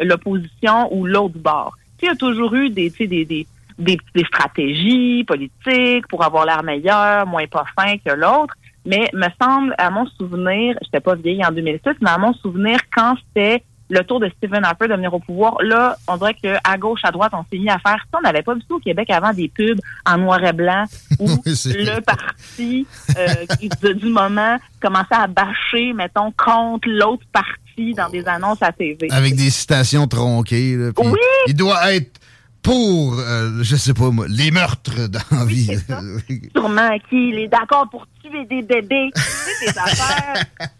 l'opposition 0.00 0.92
ou 0.94 1.06
l'autre 1.06 1.38
bord, 1.38 1.76
il 2.02 2.06
y 2.06 2.08
a 2.08 2.14
toujours 2.14 2.54
eu 2.54 2.70
des, 2.70 2.90
des, 2.90 3.06
des, 3.06 3.46
des, 3.78 3.98
des 4.14 4.24
stratégies 4.24 5.24
politiques 5.24 6.06
pour 6.08 6.24
avoir 6.24 6.46
l'air 6.46 6.62
meilleur, 6.62 7.26
moins 7.26 7.46
pas 7.46 7.64
fin 7.76 7.96
que 7.98 8.12
l'autre. 8.14 8.54
Mais 8.86 9.10
me 9.12 9.26
semble, 9.40 9.74
à 9.76 9.90
mon 9.90 10.06
souvenir, 10.06 10.76
j'étais 10.82 11.00
pas 11.00 11.14
vieille 11.14 11.44
en 11.44 11.52
2006, 11.52 11.96
mais 12.00 12.10
à 12.10 12.18
mon 12.18 12.32
souvenir, 12.32 12.78
quand 12.94 13.14
c'était 13.26 13.62
le 13.90 14.04
tour 14.04 14.20
de 14.20 14.30
Stephen 14.38 14.64
Harper 14.64 14.88
de 14.88 14.94
venir 14.94 15.12
au 15.12 15.18
pouvoir, 15.18 15.56
là, 15.62 15.96
on 16.06 16.16
dirait 16.16 16.34
que 16.34 16.56
à 16.64 16.78
gauche, 16.78 17.00
à 17.02 17.10
droite, 17.10 17.32
on 17.34 17.44
s'est 17.50 17.58
mis 17.58 17.68
à 17.68 17.78
faire 17.78 17.98
ça. 18.10 18.18
On 18.18 18.22
n'avait 18.22 18.42
pas 18.42 18.54
vu 18.54 18.60
ça 18.66 18.74
au 18.74 18.78
Québec 18.78 19.10
avant 19.10 19.32
des 19.32 19.48
pubs 19.48 19.80
en 20.06 20.18
noir 20.18 20.42
et 20.44 20.52
blanc 20.52 20.84
où 21.18 21.28
Oui, 21.28 21.54
le 21.66 22.00
parti 22.00 22.86
euh, 23.18 23.94
du 23.94 24.08
moment 24.08 24.56
commençait 24.80 25.14
à 25.14 25.26
bâcher, 25.26 25.92
mettons, 25.92 26.32
contre 26.32 26.88
l'autre 26.88 27.24
parti 27.32 27.94
dans 27.94 28.08
des 28.08 28.26
annonces 28.26 28.62
à 28.62 28.72
TV. 28.72 29.08
Avec 29.10 29.34
des 29.34 29.50
citations 29.50 30.06
tronquées. 30.06 30.76
Là, 30.76 30.90
Oui! 30.98 31.18
Il 31.48 31.54
doit 31.54 31.92
être 31.92 32.20
pour, 32.62 33.18
euh, 33.18 33.62
je 33.62 33.74
sais 33.76 33.94
pas 33.94 34.10
moi, 34.10 34.26
les 34.28 34.50
meurtres 34.50 35.08
dans 35.08 35.20
la 35.36 35.44
vie. 35.44 35.70
Sûrement 36.54 36.98
qu'il 37.08 37.38
est 37.38 37.48
d'accord 37.48 37.88
pour 37.90 38.06
tuer 38.22 38.44
des 38.44 38.62
bébés. 38.62 39.10
tu 39.14 39.22
sais, 39.22 39.72
des 39.72 39.78
affaires. 39.78 40.44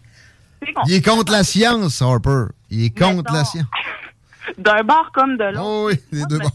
Il 0.87 0.93
est 0.93 1.05
contre 1.05 1.31
la 1.31 1.43
science, 1.43 2.01
Harper. 2.01 2.45
Il 2.69 2.85
est 2.85 2.97
contre 2.97 3.17
Mettons, 3.17 3.33
la 3.33 3.45
science. 3.45 3.67
D'un 4.57 4.83
bord 4.83 5.11
comme 5.13 5.37
de 5.37 5.43
l'autre. 5.45 5.61
Oh 5.63 5.87
oui, 5.89 5.99
les 6.11 6.25
deux 6.25 6.39
bords. 6.39 6.51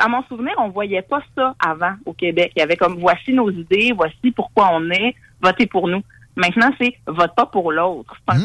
À 0.00 0.06
mon 0.06 0.22
souvenir, 0.24 0.52
on 0.58 0.68
voyait 0.68 1.02
pas 1.02 1.20
ça 1.34 1.54
avant 1.58 1.94
au 2.06 2.12
Québec. 2.12 2.52
Il 2.54 2.60
y 2.60 2.62
avait 2.62 2.76
comme 2.76 3.00
voici 3.00 3.32
nos 3.32 3.50
idées, 3.50 3.92
voici 3.96 4.30
pourquoi 4.30 4.70
on 4.72 4.90
est, 4.90 5.16
votez 5.42 5.66
pour 5.66 5.88
nous. 5.88 6.02
Maintenant, 6.36 6.70
c'est 6.80 6.94
vote 7.08 7.34
pas 7.34 7.46
pour 7.46 7.72
l'autre. 7.72 8.14
Fin, 8.30 8.38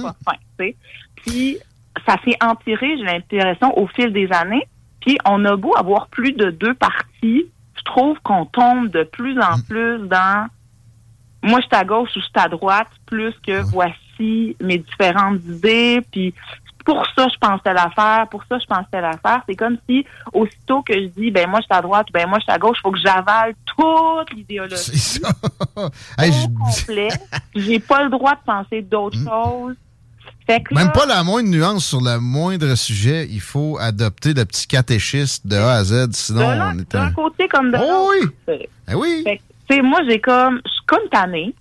sais. 0.60 0.76
Puis 1.16 1.60
ça 2.08 2.16
s'est 2.26 2.38
empiré, 2.42 2.98
j'ai 2.98 3.04
l'impression, 3.04 3.78
au 3.78 3.86
fil 3.88 4.12
des 4.12 4.32
années. 4.32 4.68
Puis 5.00 5.18
on 5.26 5.46
a 5.46 5.56
beau 5.56 5.76
avoir 5.76 6.08
plus 6.08 6.32
de 6.32 6.50
deux 6.50 6.74
partis, 6.74 7.46
je 7.76 7.84
trouve 7.84 8.18
qu'on 8.24 8.46
tombe 8.46 8.90
de 8.90 9.04
plus 9.04 9.40
en 9.40 9.60
plus 9.68 10.08
dans 10.08 10.48
moi 11.44 11.60
je 11.60 11.68
suis 11.68 11.76
à 11.76 11.84
gauche 11.84 12.10
ou 12.16 12.20
je 12.20 12.26
suis 12.26 12.32
à 12.36 12.48
droite, 12.48 12.88
plus 13.06 13.34
que 13.46 13.62
voici 13.62 13.94
mes 14.62 14.78
différentes 14.80 15.40
idées, 15.46 16.02
puis 16.12 16.34
pour 16.86 17.06
ça 17.16 17.28
je 17.34 17.38
pense 17.40 17.62
telle 17.64 17.78
affaire, 17.78 18.28
pour 18.30 18.44
ça 18.50 18.58
je 18.60 18.66
pense 18.66 18.86
telle 18.92 19.06
affaire. 19.06 19.42
C'est 19.48 19.56
comme 19.56 19.78
si 19.90 20.06
aussitôt 20.34 20.82
que 20.82 20.94
je 20.94 21.08
dis 21.18 21.32
ben 21.32 21.50
moi 21.50 21.60
je 21.62 21.66
suis 21.66 21.74
à 21.78 21.82
droite, 21.82 22.08
ben 22.14 22.28
moi 22.28 22.40
je 22.40 22.44
suis 22.44 22.52
à 22.52 22.58
gauche, 22.58 22.78
faut 22.82 22.92
que 22.92 23.00
j'avale 23.00 23.54
toute 23.66 24.34
l'idéologie 24.36 24.76
C'est 24.78 25.22
ça. 25.22 25.30
Hey, 26.18 26.30
au 26.30 26.34
je- 26.34 26.48
complet. 26.82 27.08
J'ai 27.56 27.80
pas 27.80 28.04
le 28.04 28.10
droit 28.10 28.34
de 28.36 28.42
penser 28.46 28.82
d'autres 28.82 29.18
choses. 29.18 29.76
Fait 30.46 30.62
que 30.62 30.74
là, 30.74 30.84
Même 30.84 30.92
pas 30.92 31.06
la 31.06 31.24
moindre 31.24 31.48
nuance 31.48 31.86
sur 31.86 32.02
le 32.02 32.20
moindre 32.20 32.76
sujet. 32.76 33.28
Il 33.32 33.40
faut 33.40 33.78
adopter 33.80 34.34
le 34.34 34.44
petit 34.44 34.68
catéchiste 34.68 35.48
de 35.48 35.56
A 35.56 35.76
à 35.76 35.84
Z, 35.86 36.10
sinon 36.12 36.46
on 36.46 36.80
est 36.80 36.92
d'un 36.92 37.04
un... 37.06 37.12
côté 37.12 37.48
comme 37.48 37.72
de 37.72 37.78
Oh 37.78 38.12
l'autre. 38.12 38.34
oui! 38.50 38.68
Eh 38.90 38.94
oui! 38.96 39.22
Fait 39.24 39.38
que, 39.38 39.44
tu 39.70 39.76
sais, 39.78 39.82
moi, 39.82 40.00
j'ai 40.06 40.20
comme, 40.20 40.60
je 40.66 40.72
suis 40.72 40.86
comme 40.86 41.08
tannée. 41.10 41.56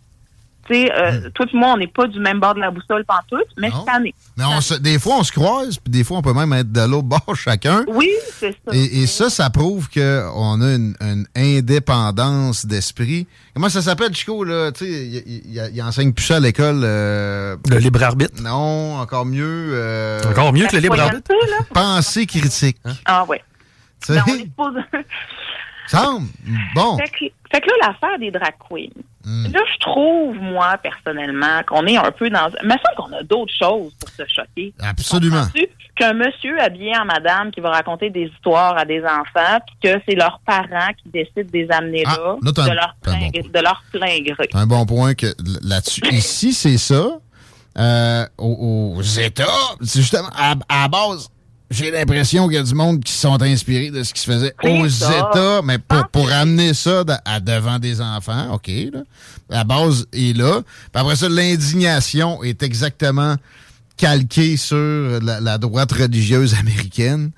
Tu 0.69 0.75
sais, 0.75 0.93
euh, 0.97 1.29
toi 1.35 1.45
et 1.53 1.57
moi, 1.57 1.73
on 1.75 1.77
n'est 1.77 1.89
pas 1.89 2.07
du 2.07 2.21
même 2.21 2.39
bord 2.39 2.55
de 2.55 2.61
la 2.61 2.71
boussole 2.71 3.05
pantoute, 3.05 3.49
mais 3.59 3.69
je 3.69 3.73
Non. 3.75 3.79
suis 3.83 3.87
tannée. 3.93 4.15
Mais 4.37 4.45
on 4.45 4.61
se- 4.61 4.75
des 4.75 4.97
fois, 5.01 5.17
on 5.19 5.25
se 5.25 5.33
croise, 5.33 5.77
puis 5.79 5.91
des 5.91 6.05
fois, 6.05 6.19
on 6.19 6.23
peut 6.23 6.33
même 6.33 6.53
être 6.53 6.71
de 6.71 6.83
l'autre 6.83 7.09
bord 7.09 7.25
chacun. 7.35 7.85
Oui, 7.89 8.09
c'est 8.39 8.53
ça. 8.53 8.73
Et, 8.73 9.03
et 9.03 9.07
ça, 9.09 9.29
ça 9.29 9.51
prouve 9.51 9.89
qu'on 9.91 10.61
a 10.61 10.75
une, 10.75 10.95
une 11.01 11.27
indépendance 11.37 12.65
d'esprit. 12.67 13.27
Comment 13.55 13.69
ça 13.69 13.83
s'appelle, 13.83 14.15
Chico, 14.15 14.45
là? 14.45 14.71
Tu 14.73 14.85
sais, 14.85 14.91
il, 14.91 15.17
il- 15.57 15.71
il 15.75 15.83
enseigne 15.83 16.13
plus 16.13 16.25
ça 16.25 16.37
à 16.37 16.41
l'école. 16.41 16.83
euh, 16.85 17.57
Le 17.69 17.79
libre 17.79 18.03
arbitre. 18.03 18.41
Non, 18.41 18.97
encore 18.99 19.27
mieux. 19.27 19.71
euh, 19.73 20.21
Encore 20.31 20.53
mieux 20.53 20.67
que 20.69 20.77
le 20.77 20.83
libre 20.83 21.01
arbitre. 21.01 21.33
Pensée 21.75 22.27
critique. 22.27 22.79
Ah, 23.05 23.25
ouais. 23.25 23.43
Tu 24.01 24.13
sais, 24.13 24.15
Ben, 24.15 24.25
on 24.29 24.35
est 24.35 24.39
supposé- 24.45 24.81
semble. 25.89 26.29
Bon. 26.75 26.97
fait, 26.99 27.09
que, 27.11 27.25
fait 27.53 27.61
que 27.61 27.67
là, 27.67 27.89
l'affaire 27.89 28.19
des 28.19 28.31
drag 28.31 28.55
queens. 28.69 28.89
Hmm. 29.25 29.47
Là, 29.53 29.61
je 29.73 29.79
trouve, 29.79 30.35
moi, 30.37 30.77
personnellement, 30.83 31.63
qu'on 31.67 31.87
est 31.87 31.97
un 31.97 32.11
peu 32.11 32.29
dans. 32.31 32.49
Il 32.63 32.67
me 32.69 32.73
semble 32.73 32.97
qu'on 32.97 33.17
a 33.17 33.23
d'autres 33.23 33.53
choses 33.57 33.93
pour 34.01 34.09
se 34.09 34.23
choquer. 34.27 34.73
Absolument. 34.83 35.47
Qu'un 35.95 36.15
monsieur 36.15 36.59
habillé 36.61 36.97
en 36.97 37.05
madame 37.05 37.51
qui 37.51 37.61
va 37.61 37.71
raconter 37.71 38.11
des 38.11 38.31
histoires 38.35 38.77
à 38.77 38.85
des 38.85 39.01
enfants, 39.05 39.59
puis 39.67 39.77
que 39.91 40.01
c'est 40.09 40.15
leurs 40.17 40.41
parents 40.47 40.93
qui 41.03 41.11
décident 41.11 41.43
de 41.53 41.53
les 41.53 41.71
amener 41.71 42.03
Ah, 42.07 42.17
là, 42.19 42.37
là, 42.43 42.53
t'as 42.55 42.63
un- 42.65 42.69
de, 42.69 42.75
leur 42.75 42.95
plein, 43.03 43.19
bon 43.21 43.49
de 43.53 43.61
leur 43.61 43.83
plein 43.93 44.21
gré. 44.23 44.49
Un 44.55 44.67
bon 44.67 44.87
point 44.87 45.15
que 45.15 45.27
là-dessus. 45.63 46.01
Ici, 46.11 46.53
c'est 46.53 46.79
ça. 46.79 47.19
Euh, 47.79 48.27
aux, 48.39 48.95
aux 48.97 49.03
États, 49.03 49.45
c'est 49.83 50.01
justement 50.01 50.29
à, 50.37 50.55
à 50.69 50.89
base. 50.89 51.29
J'ai 51.73 51.91
l'impression 51.91 52.47
qu'il 52.47 52.57
y 52.57 52.61
a 52.61 52.63
du 52.63 52.75
monde 52.75 53.03
qui 53.03 53.13
sont 53.13 53.41
inspirés 53.43 53.91
de 53.91 54.03
ce 54.03 54.13
qui 54.15 54.21
se 54.21 54.31
faisait 54.31 54.55
aux 54.63 54.89
ça. 54.89 55.11
États, 55.31 55.63
mais 55.63 55.79
pour, 55.79 56.07
pour 56.09 56.31
amener 56.33 56.75
ça 56.75 57.03
de- 57.05 57.13
à 57.25 57.41
devant 57.41 57.79
des 57.79 58.01
enfants, 58.01 58.53
OK, 58.55 58.69
là. 58.93 59.01
La 59.49 59.65
base 59.65 60.07
est 60.13 60.37
là. 60.37 60.61
Puis 60.63 61.01
après 61.01 61.17
ça, 61.17 61.29
l'indignation 61.29 62.43
est 62.43 62.63
exactement 62.63 63.37
calquée 63.97 64.57
sur 64.57 64.77
la, 65.23 65.41
la 65.41 65.59
droite 65.59 65.93
religieuse 65.93 66.55
américaine. 66.59 67.31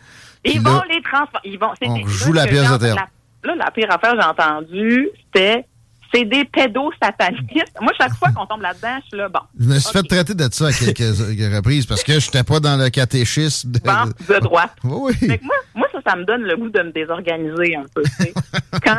Ils 0.44 0.62
là, 0.62 0.70
vont 0.70 0.82
les 0.90 1.00
transformer. 1.02 1.40
Ils 1.44 1.58
vont, 1.58 1.72
on 1.82 2.06
joue 2.06 2.32
la 2.32 2.46
pièce 2.46 2.70
de 2.78 2.86
la- 2.86 3.08
Là, 3.44 3.54
la 3.56 3.70
pire 3.70 3.90
affaire 3.90 4.12
que 4.12 4.20
j'ai 4.20 4.26
entendue, 4.26 5.08
c'était 5.34 5.66
c'est 6.14 6.24
des 6.24 6.44
pédosatanistes. 6.44 7.76
Moi, 7.80 7.92
chaque 7.98 8.14
fois 8.14 8.28
qu'on 8.32 8.46
tombe 8.46 8.62
là-dedans, 8.62 8.96
je 9.02 9.08
suis 9.08 9.16
là, 9.16 9.28
bon. 9.28 9.40
je 9.58 9.66
me 9.68 9.78
suis 9.78 9.92
fait 9.92 10.02
traiter 10.02 10.34
de 10.34 10.48
ça 10.52 10.66
à 10.68 10.72
quelques 10.72 10.98
reprises 11.56 11.86
parce 11.86 12.02
que 12.04 12.18
je 12.20 12.26
n'étais 12.26 12.44
pas 12.44 12.60
dans 12.60 12.76
le 12.76 12.88
catéchisme 12.90 13.72
de, 13.72 13.78
Bon, 13.80 14.04
de 14.34 14.40
droite. 14.40 14.72
Oui, 14.84 15.12
Fait 15.14 15.26
oui. 15.28 15.38
que 15.38 15.44
moi, 15.44 15.54
moi, 15.74 15.88
ça, 15.92 15.98
ça 16.06 16.16
me 16.16 16.24
donne 16.24 16.42
le 16.42 16.56
goût 16.56 16.68
de 16.70 16.82
me 16.82 16.92
désorganiser 16.92 17.76
un 17.76 17.84
peu. 17.94 18.02
tu. 18.02 18.32
Quand 18.84 18.98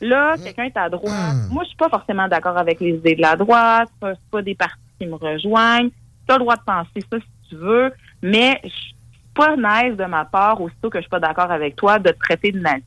là, 0.00 0.36
quelqu'un 0.42 0.64
est 0.64 0.76
à 0.76 0.88
droite, 0.88 1.10
Hmm. 1.10 1.52
moi, 1.52 1.62
je 1.64 1.68
suis 1.68 1.76
pas 1.76 1.88
forcément 1.88 2.26
d'accord 2.28 2.56
avec 2.56 2.80
les 2.80 2.90
idées 2.90 3.14
de 3.16 3.20
la 3.22 3.36
droite. 3.36 3.88
C'est 4.02 4.14
pas, 4.30 4.42
des 4.42 4.54
partis 4.54 4.74
qui 4.98 5.06
me 5.06 5.14
rejoignent. 5.16 5.90
Tu 6.26 6.34
as 6.34 6.38
le 6.38 6.40
droit 6.40 6.56
de 6.56 6.62
penser 6.62 7.04
ça 7.10 7.18
si 7.18 7.48
tu 7.50 7.56
veux, 7.56 7.92
mais 8.22 8.60
je 8.64 8.68
suis 8.68 8.94
pas 9.34 9.56
nice 9.56 9.96
de 9.96 10.04
ma 10.04 10.24
part, 10.24 10.60
aussitôt 10.60 10.88
que 10.90 10.98
je 10.98 11.02
suis 11.02 11.10
pas 11.10 11.20
d'accord 11.20 11.50
avec 11.50 11.76
toi, 11.76 11.98
de 11.98 12.10
te 12.10 12.18
traiter 12.18 12.52
de 12.52 12.60
nazi. 12.60 12.82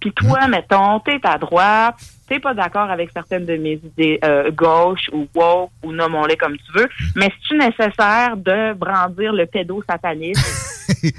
Puis 0.00 0.12
toi, 0.12 0.48
mettons, 0.48 0.98
t'es 1.00 1.20
à 1.22 1.38
droite, 1.38 1.94
t'es 2.30 2.38
pas 2.38 2.54
d'accord 2.54 2.90
avec 2.90 3.10
certaines 3.12 3.44
de 3.44 3.56
mes 3.56 3.80
idées 3.84 4.20
euh, 4.24 4.50
gauche 4.52 5.10
ou 5.12 5.26
woke 5.34 5.70
ou 5.82 5.92
nommons-les 5.92 6.36
comme 6.36 6.56
tu 6.56 6.72
veux, 6.78 6.88
mais 7.16 7.26
c'est-tu 7.26 7.58
nécessaire 7.58 8.36
de 8.36 8.72
brandir 8.74 9.32
le 9.32 9.46
pédosatanisme? 9.46 10.40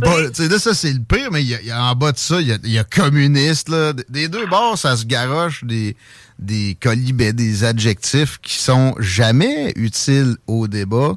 Bon, 0.00 0.16
là, 0.18 0.58
ça, 0.58 0.74
c'est 0.74 0.92
le 0.92 1.00
pire, 1.00 1.30
mais 1.32 1.40
il 1.40 1.48
y 1.48 1.54
a, 1.54 1.62
y 1.62 1.70
a 1.70 1.82
en 1.82 1.94
bas 1.94 2.12
de 2.12 2.18
ça, 2.18 2.40
il 2.40 2.48
y 2.48 2.52
a, 2.52 2.56
il 2.62 2.72
y 2.72 2.78
a 2.78 2.84
communiste. 2.84 3.68
Là. 3.68 3.92
Des 4.08 4.28
deux 4.28 4.44
bords, 4.46 4.76
ça 4.76 4.96
se 4.96 5.06
garoche 5.06 5.64
des, 5.64 5.96
des 6.38 6.76
colibets, 6.80 7.32
des 7.32 7.64
adjectifs 7.64 8.38
qui 8.42 8.56
sont 8.58 8.94
jamais 8.98 9.72
utiles 9.76 10.36
au 10.46 10.66
débat. 10.66 11.12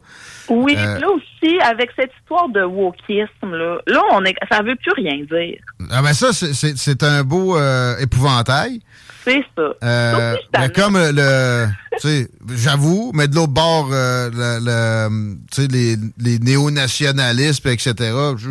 Oui, 0.47 0.75
Euh, 0.77 0.99
là 0.99 1.07
aussi, 1.09 1.59
avec 1.59 1.89
cette 1.95 2.11
histoire 2.21 2.47
de 2.49 2.63
wokisme, 2.63 3.51
là, 3.51 3.77
là 3.87 4.01
on 4.11 4.23
est, 4.23 4.35
ça 4.49 4.61
veut 4.61 4.75
plus 4.75 4.93
rien 4.93 5.17
dire. 5.17 5.59
Ah 5.91 6.01
ben 6.01 6.13
ça, 6.13 6.31
c'est 6.31 7.03
un 7.03 7.23
beau 7.23 7.57
euh, 7.57 7.97
épouvantail. 7.97 8.79
C'est 9.27 9.43
ça. 9.57 9.73
Euh, 9.83 10.35
mais 10.53 10.59
tannée. 10.59 10.73
comme 10.73 10.95
euh, 10.95 11.11
le, 11.11 11.67
tu 11.99 12.07
sais, 12.07 12.29
j'avoue, 12.55 13.11
mais 13.13 13.27
de 13.27 13.35
l'autre 13.35 13.51
bord, 13.53 13.89
euh, 13.91 14.29
le, 14.31 14.59
le- 14.65 15.35
tu 15.51 15.61
sais, 15.63 15.67
les, 15.67 15.95
les 16.17 16.39
néo-nationalistes, 16.39 17.65
etc., 17.65 17.93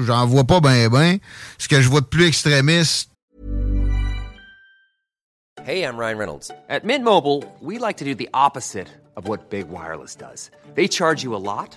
j'en 0.07 0.27
vois 0.27 0.45
pas 0.45 0.61
ben 0.61 0.89
ben. 0.89 1.19
Ce 1.59 1.67
que 1.69 1.81
je 1.81 1.89
vois 1.89 2.01
de 2.03 2.07
plus 2.07 2.27
extrémiste, 2.27 3.11
Hey, 5.65 5.83
I'm 5.83 5.97
Ryan 5.99 6.17
Reynolds. 6.19 6.51
At 6.69 6.85
Mint 6.85 7.03
Mobile, 7.03 7.43
we 7.61 7.79
like 7.79 7.97
to 7.97 8.05
do 8.05 8.15
the 8.15 8.29
opposite 8.33 8.87
of 9.17 9.27
what 9.27 9.51
Big 9.51 9.67
Wireless 9.69 10.15
does. 10.15 10.51
They 10.77 10.87
charge 10.87 11.25
you 11.25 11.35
a 11.35 11.39
lot, 11.43 11.77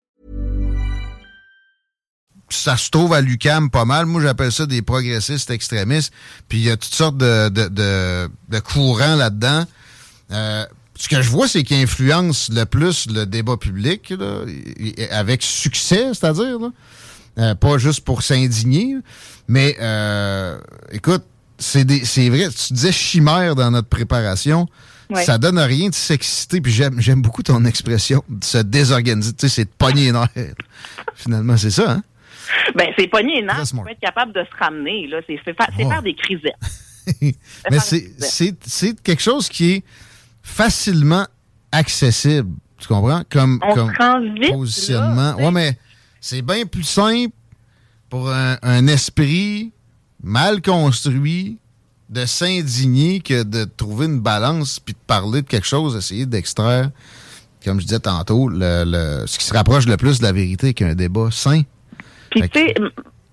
Ça 2.53 2.77
se 2.77 2.89
trouve 2.89 3.13
à 3.13 3.21
l'UCAM 3.21 3.69
pas 3.69 3.85
mal. 3.85 4.05
Moi, 4.05 4.21
j'appelle 4.21 4.51
ça 4.51 4.65
des 4.65 4.81
progressistes 4.81 5.49
extrémistes. 5.51 6.11
Puis 6.49 6.59
il 6.59 6.63
y 6.65 6.69
a 6.71 6.77
toutes 6.77 6.93
sortes 6.93 7.17
de, 7.17 7.49
de, 7.49 7.67
de, 7.67 8.29
de 8.49 8.59
courants 8.59 9.15
là-dedans. 9.15 9.65
Euh, 10.31 10.65
ce 10.97 11.07
que 11.09 11.21
je 11.21 11.29
vois, 11.29 11.47
c'est 11.47 11.63
qu'ils 11.63 11.81
influencent 11.81 12.51
le 12.53 12.63
plus 12.65 13.07
le 13.09 13.25
débat 13.25 13.57
public, 13.57 14.11
là, 14.17 14.41
avec 15.11 15.41
succès, 15.43 16.09
c'est-à-dire. 16.13 16.57
Euh, 17.37 17.55
pas 17.55 17.77
juste 17.77 18.01
pour 18.01 18.23
s'indigner. 18.23 18.97
Mais 19.47 19.77
euh, 19.81 20.59
écoute, 20.91 21.23
c'est 21.57 21.85
des- 21.85 22.03
c'est 22.05 22.29
vrai, 22.29 22.49
tu 22.49 22.73
disais 22.73 22.91
chimère 22.91 23.55
dans 23.55 23.71
notre 23.71 23.87
préparation. 23.87 24.67
Ouais. 25.09 25.25
Ça 25.25 25.37
donne 25.37 25.59
rien 25.59 25.89
de 25.89 25.95
s'exciter. 25.95 26.61
Puis 26.61 26.71
j'aime 26.71 26.99
j'aime 27.01 27.21
beaucoup 27.21 27.41
ton 27.43 27.63
expression, 27.65 28.23
de 28.29 28.43
se 28.43 28.57
désorganiser. 28.59 29.33
Tu 29.33 29.47
sais, 29.47 29.55
c'est 29.55 29.65
de 29.65 29.69
pogner 29.77 30.05
les 30.05 30.11
nerfs. 30.11 30.53
Finalement, 31.15 31.57
c'est 31.57 31.71
ça, 31.71 31.91
hein? 31.91 32.03
Ben, 32.75 32.87
c'est 32.97 33.07
pogné 33.07 33.41
nerfs, 33.41 33.55
Très 33.55 33.65
smart. 33.65 33.83
faut 33.83 33.89
être 33.89 33.99
capable 33.99 34.33
de 34.33 34.43
se 34.43 34.57
ramener, 34.63 35.07
là. 35.07 35.17
C'est 35.27 35.39
c'est 35.45 35.55
faire, 35.55 35.69
Oh. 35.79 36.01
des 36.01 36.13
crisettes. 36.15 36.55
Mais 37.71 37.79
c'est- 37.79 39.01
quelque 39.03 39.21
chose 39.21 39.49
qui 39.49 39.71
est 39.73 39.83
facilement 40.43 41.25
accessible. 41.71 42.49
Tu 42.77 42.87
comprends? 42.87 43.23
Comme, 43.29 43.59
On 43.63 43.73
comme 43.75 44.33
vite, 44.35 44.51
positionnement. 44.53 45.35
là, 45.35 45.35
ouais, 45.37 45.51
mais 45.51 45.77
c'est 46.19 46.41
bien 46.41 46.65
plus 46.65 46.83
simple 46.83 47.33
pour 48.09 48.29
un, 48.31 48.57
un 48.63 48.87
esprit 48.87 49.71
mal 50.23 50.61
construit 50.61 51.57
de 52.09 52.25
s'indigner 52.25 53.19
que 53.21 53.43
de 53.43 53.63
trouver 53.65 54.07
une 54.07 54.19
balance 54.19 54.79
puis 54.79 54.93
de 54.93 54.99
parler 55.07 55.41
de 55.43 55.47
quelque 55.47 55.67
chose, 55.67 55.95
essayer 55.95 56.25
d'extraire, 56.25 56.89
comme 57.63 57.79
je 57.79 57.85
disais 57.85 57.99
tantôt, 57.99 58.49
le, 58.49 58.83
le- 58.85 59.27
ce 59.27 59.37
qui 59.37 59.45
se 59.45 59.53
rapproche 59.53 59.85
le 59.87 59.95
plus 59.97 60.19
de 60.19 60.23
la 60.23 60.31
vérité 60.31 60.73
qu'un 60.73 60.95
débat 60.95 61.29
sain. 61.31 61.61
Puis, 62.31 62.41
tu 62.49 62.59
sais, 62.59 62.73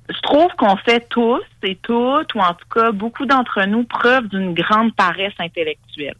je 0.09 0.21
trouve 0.23 0.51
qu'on 0.57 0.77
fait 0.77 1.09
tous 1.09 1.43
et 1.63 1.77
toutes, 1.77 2.35
ou 2.35 2.41
en 2.41 2.55
tout 2.55 2.69
cas 2.75 2.93
beaucoup 2.93 3.27
d'entre 3.27 3.63
nous, 3.65 3.85
preuve 3.85 4.29
d'une 4.29 4.55
grande 4.55 4.95
paresse 4.95 5.35
intellectuelle. 5.39 6.17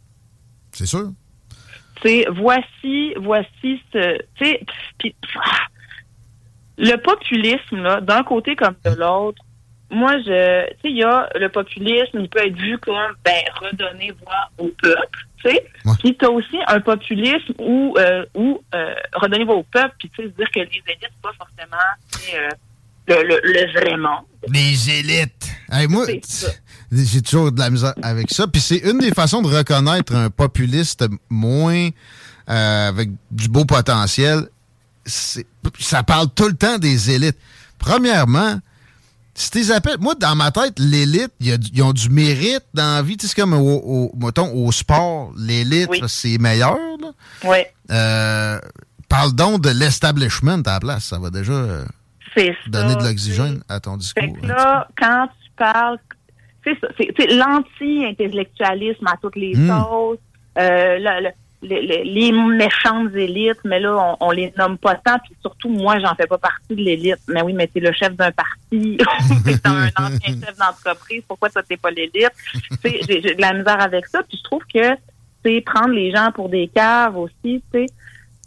C'est 0.71 0.85
sûr. 0.85 1.11
Tu 2.01 2.07
sais, 2.07 2.25
voici, 2.31 3.13
voici 3.17 3.81
ce, 3.91 4.17
tu 4.35 4.45
sais, 4.45 4.61
puis, 4.97 5.15
ah, 5.35 5.67
le 6.77 6.95
populisme, 6.95 7.81
là, 7.81 7.99
d'un 7.99 8.23
côté 8.23 8.55
comme 8.55 8.75
de 8.85 8.91
l'autre, 8.91 9.43
moi, 9.91 10.17
je, 10.19 10.67
tu 10.67 10.81
sais, 10.81 10.89
il 10.91 10.97
y 10.97 11.03
a 11.03 11.29
le 11.35 11.49
populisme, 11.49 12.19
il 12.19 12.29
peut 12.29 12.45
être 12.45 12.55
vu 12.55 12.77
comme, 12.77 13.15
ben, 13.25 13.41
redonner 13.59 14.11
voix 14.23 14.49
au 14.59 14.67
peuple, 14.81 15.19
tu 15.43 15.49
sais. 15.49 15.65
Ouais. 15.83 15.93
Puis 15.99 16.15
t'as 16.15 16.29
aussi 16.29 16.57
un 16.67 16.79
populisme 16.79 17.53
où, 17.57 17.95
euh, 17.97 18.23
où 18.35 18.61
euh, 18.75 18.93
redonner 19.13 19.45
voix 19.45 19.55
au 19.55 19.63
peuple, 19.63 19.95
puis 19.97 20.09
tu 20.09 20.23
sais, 20.23 20.29
dire 20.29 20.51
que 20.51 20.59
les 20.59 20.83
élites, 20.87 21.09
pas 21.23 21.33
forcément, 21.33 21.77
euh, 22.35 22.49
le, 23.09 23.23
le, 23.23 23.39
le 23.43 23.79
vrai 23.79 23.97
monde. 23.97 24.25
Les 24.47 24.89
élites. 24.89 25.47
Hey, 25.71 25.87
moi, 25.87 26.05
j'ai 26.91 27.21
toujours 27.21 27.51
de 27.51 27.59
la 27.59 27.69
misère 27.69 27.93
avec 28.01 28.31
ça. 28.31 28.47
Puis 28.47 28.61
c'est 28.61 28.77
une 28.77 28.99
des 28.99 29.11
façons 29.11 29.41
de 29.41 29.47
reconnaître 29.47 30.15
un 30.15 30.29
populiste 30.29 31.05
moins 31.29 31.89
euh, 32.49 32.87
avec 32.89 33.09
du 33.31 33.47
beau 33.49 33.65
potentiel. 33.65 34.47
Ça 35.05 36.03
parle 36.03 36.27
tout 36.33 36.47
le 36.47 36.53
temps 36.55 36.77
des 36.77 37.11
élites. 37.11 37.37
Premièrement, 37.77 38.59
si 39.33 39.51
tu 39.51 39.57
les 39.59 39.71
appelles, 39.71 39.97
moi, 39.99 40.15
dans 40.15 40.35
ma 40.35 40.51
tête, 40.51 40.73
l'élite, 40.79 41.31
ils 41.39 41.81
ont 41.83 41.93
du 41.93 42.09
mérite 42.09 42.63
dans 42.73 42.95
la 42.95 43.01
vie. 43.01 43.17
Tu 43.17 43.27
sais, 43.27 43.33
c'est 43.35 43.41
comme 43.41 43.53
au, 43.53 43.59
au- 43.77 44.11
mettons, 44.17 44.51
au 44.53 44.71
sport, 44.71 45.31
l'élite, 45.37 45.89
Oui. 45.91 46.01
c'est 46.07 46.37
meilleur. 46.37 46.77
là. 47.01 47.11
Ouais, 47.49 47.73
Euh, 47.91 48.59
parle 49.07 49.33
donc 49.33 49.61
de 49.61 49.69
l'establishment 49.69 50.61
à 50.65 50.73
la 50.73 50.79
place. 50.79 51.05
Ça 51.05 51.19
va 51.19 51.29
déjà 51.29 51.53
euh, 51.53 51.85
c'est 52.35 52.47
ça. 52.63 52.69
donner 52.69 52.95
de 52.95 53.03
l'oxygène 53.03 53.63
à 53.69 53.79
ton 53.79 53.97
discours. 53.97 54.23
Fait 54.23 54.31
que 54.31 54.45
hein. 54.45 54.47
là, 54.55 54.87
quand 54.97 55.27
tu 55.43 55.49
parles, 55.57 55.97
c'est 56.63 56.79
ça, 56.79 56.87
c'est 56.97 57.13
c'est 57.17 57.27
l'anti-intellectualisme 57.35 59.07
à 59.07 59.15
toutes 59.21 59.35
les 59.35 59.55
Mm. 59.55 59.67
sauces, 59.67 60.17
euh, 60.57 60.97
le- 60.99 61.23
le- 61.23 61.33
le- 61.61 61.81
le- 61.87 62.03
les 62.03 62.31
méchantes 62.31 63.13
élites, 63.15 63.59
mais 63.65 63.79
là, 63.81 64.15
on, 64.21 64.27
on 64.27 64.31
les 64.31 64.53
nomme 64.57 64.77
pas 64.77 64.95
tant, 64.95 65.17
puis 65.19 65.35
surtout, 65.41 65.69
moi, 65.69 65.99
j'en 65.99 66.15
fais 66.15 66.27
pas 66.27 66.37
partie 66.37 66.75
de 66.75 66.81
l'élite. 66.81 67.17
Mais 67.27 67.41
oui, 67.41 67.53
mais 67.53 67.67
t'es 67.67 67.79
le 67.81 67.91
chef 67.91 68.15
d'un 68.15 68.31
parti, 68.31 68.97
t'es 69.45 69.55
un 69.65 69.87
ancien 69.97 70.33
chef 70.45 70.57
d'entreprise, 70.57 71.23
pourquoi 71.27 71.49
toi, 71.49 71.61
t'es 71.63 71.77
pas 71.77 71.91
l'élite? 71.91 72.31
Tu 72.53 72.59
sais, 72.89 72.99
j'ai 73.07 73.21
j'ai 73.21 73.35
de 73.35 73.41
la 73.41 73.53
misère 73.53 73.81
avec 73.81 74.07
ça, 74.07 74.23
puis 74.23 74.37
je 74.37 74.43
trouve 74.43 74.63
que 74.73 74.95
c'est 75.43 75.61
prendre 75.61 75.89
les 75.93 76.11
gens 76.11 76.31
pour 76.33 76.49
des 76.49 76.67
caves 76.73 77.17
aussi, 77.17 77.33
tu 77.43 77.61
sais, 77.73 77.85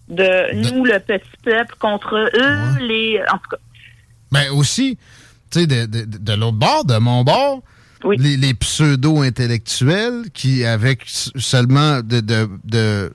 de 0.08 0.54
nous, 0.54 0.84
le 0.84 0.98
petit 0.98 1.24
peuple, 1.44 1.74
contre 1.78 2.16
eux, 2.16 2.30
Ouais. 2.34 2.80
les... 2.86 3.20
En 3.32 3.38
tout 3.38 3.48
cas, 3.50 3.56
Mais 4.32 4.48
aussi, 4.48 4.98
tu 5.50 5.60
sais, 5.60 5.66
de, 5.66 5.86
de- 5.86 6.04
de 6.18 6.32
l'autre 6.32 6.56
bord, 6.56 6.84
de 6.84 6.96
mon 6.98 7.22
bord, 7.22 7.62
Oui. 8.04 8.16
les, 8.18 8.36
les 8.36 8.54
pseudo-intellectuels 8.54 10.24
qui, 10.34 10.64
avec 10.64 11.02
seulement 11.06 12.00
de, 12.00 12.20
de- 12.20 12.50
de 12.64 13.12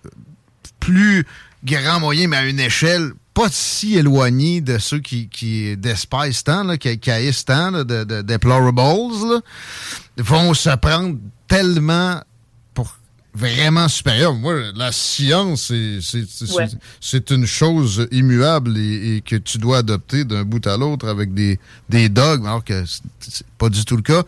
plus 0.80 1.26
grands 1.66 2.00
moyens, 2.00 2.30
mais 2.30 2.38
à 2.38 2.46
une 2.46 2.60
échelle 2.60 3.12
pas 3.34 3.50
si 3.52 3.98
éloignée 3.98 4.62
de 4.62 4.80
ceux 4.80 5.00
qui, 5.00 5.28
qui 5.30 5.78
despisent 5.78 6.44
tant, 6.44 6.64
là, 6.64 6.78
qui, 6.78 6.98
qui 6.98 7.12
haïssent 7.12 7.46
tant, 7.46 7.70
là, 7.70 7.84
de, 7.84 8.04
de 8.04 8.22
là, 9.26 9.40
vont 10.18 10.54
se 10.56 10.76
prendre 10.78 11.18
tellement 11.48 12.20
vraiment 13.38 13.88
supérieur. 13.88 14.34
Moi, 14.34 14.56
la 14.76 14.92
science, 14.92 15.68
c'est- 15.68 16.56
Ouais. 16.58 16.68
une 17.32 17.46
chose 17.46 18.08
immuable 18.12 18.78
et, 18.78 19.18
et 19.18 19.22
que 19.22 19.36
tu 19.36 19.58
dois 19.60 19.78
adopter 19.80 20.26
d'un 20.26 20.44
bout 20.44 20.66
à 20.66 20.76
l'autre 20.78 21.08
avec 21.08 21.34
des, 21.34 21.60
des 21.90 22.10
dogmes, 22.10 22.46
alors 22.48 22.64
que 22.64 22.84
c'est- 22.86 23.46
pas 23.58 23.70
du 23.70 23.86
tout 23.86 23.96
le 23.96 24.02
cas. 24.02 24.24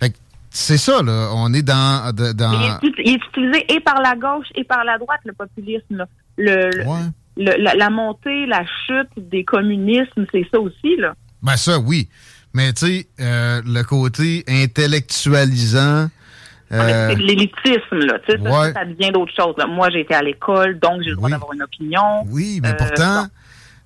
Fait 0.00 0.10
que 0.10 0.16
C'est 0.50 0.78
ça, 0.78 1.02
là. 1.02 1.30
On 1.34 1.52
est 1.52 1.62
dans... 1.62 2.12
dans... 2.14 2.78
Il, 2.82 2.88
est, 2.88 2.88
ut- 2.88 3.02
il 3.04 3.12
est 3.14 3.20
utilisé 3.30 3.64
et 3.74 3.80
par 3.80 4.00
la 4.00 4.14
gauche 4.14 4.46
et 4.54 4.62
par 4.64 4.84
la 4.84 4.98
droite, 4.98 5.20
le 5.24 5.32
populisme. 5.32 5.96
là. 5.96 6.06
Le, 6.36 6.70
le- 6.70 6.84
Ouais. 6.86 7.00
le- 7.36 7.60
la, 7.62 7.74
la 7.74 7.90
montée, 7.90 8.46
la 8.46 8.64
chute 8.86 9.10
des 9.30 9.44
communismes, 9.44 10.26
c'est 10.32 10.46
ça 10.52 10.60
aussi. 10.60 10.96
Là. 10.98 11.14
Ben 11.42 11.56
ça, 11.56 11.78
oui. 11.80 12.08
Mais 12.52 12.72
tu 12.72 12.86
sais, 12.86 13.06
euh, 13.20 13.62
le 13.66 13.82
côté 13.82 14.44
intellectualisant... 14.48 16.08
Ah, 16.70 16.74
euh, 16.82 17.08
C'est 17.10 17.16
de 17.16 17.22
l'élitisme. 17.22 17.98
Là. 17.98 18.18
Tu 18.26 18.32
sais, 18.36 18.42
ça, 18.42 18.60
ouais. 18.60 18.72
ça 18.72 18.84
devient 18.84 19.12
d'autre 19.12 19.32
chose. 19.36 19.54
là. 19.58 19.66
Moi, 19.66 19.90
j'ai 19.90 20.00
été 20.00 20.14
à 20.14 20.22
l'école, 20.22 20.78
donc 20.78 21.02
j'ai 21.02 21.10
le 21.10 21.16
droit 21.16 21.26
Oui. 21.28 21.32
d'avoir 21.32 21.52
une 21.52 21.62
opinion. 21.62 22.24
Oui, 22.28 22.60
mais 22.62 22.70
Euh, 22.70 22.74
pourtant, 22.74 23.26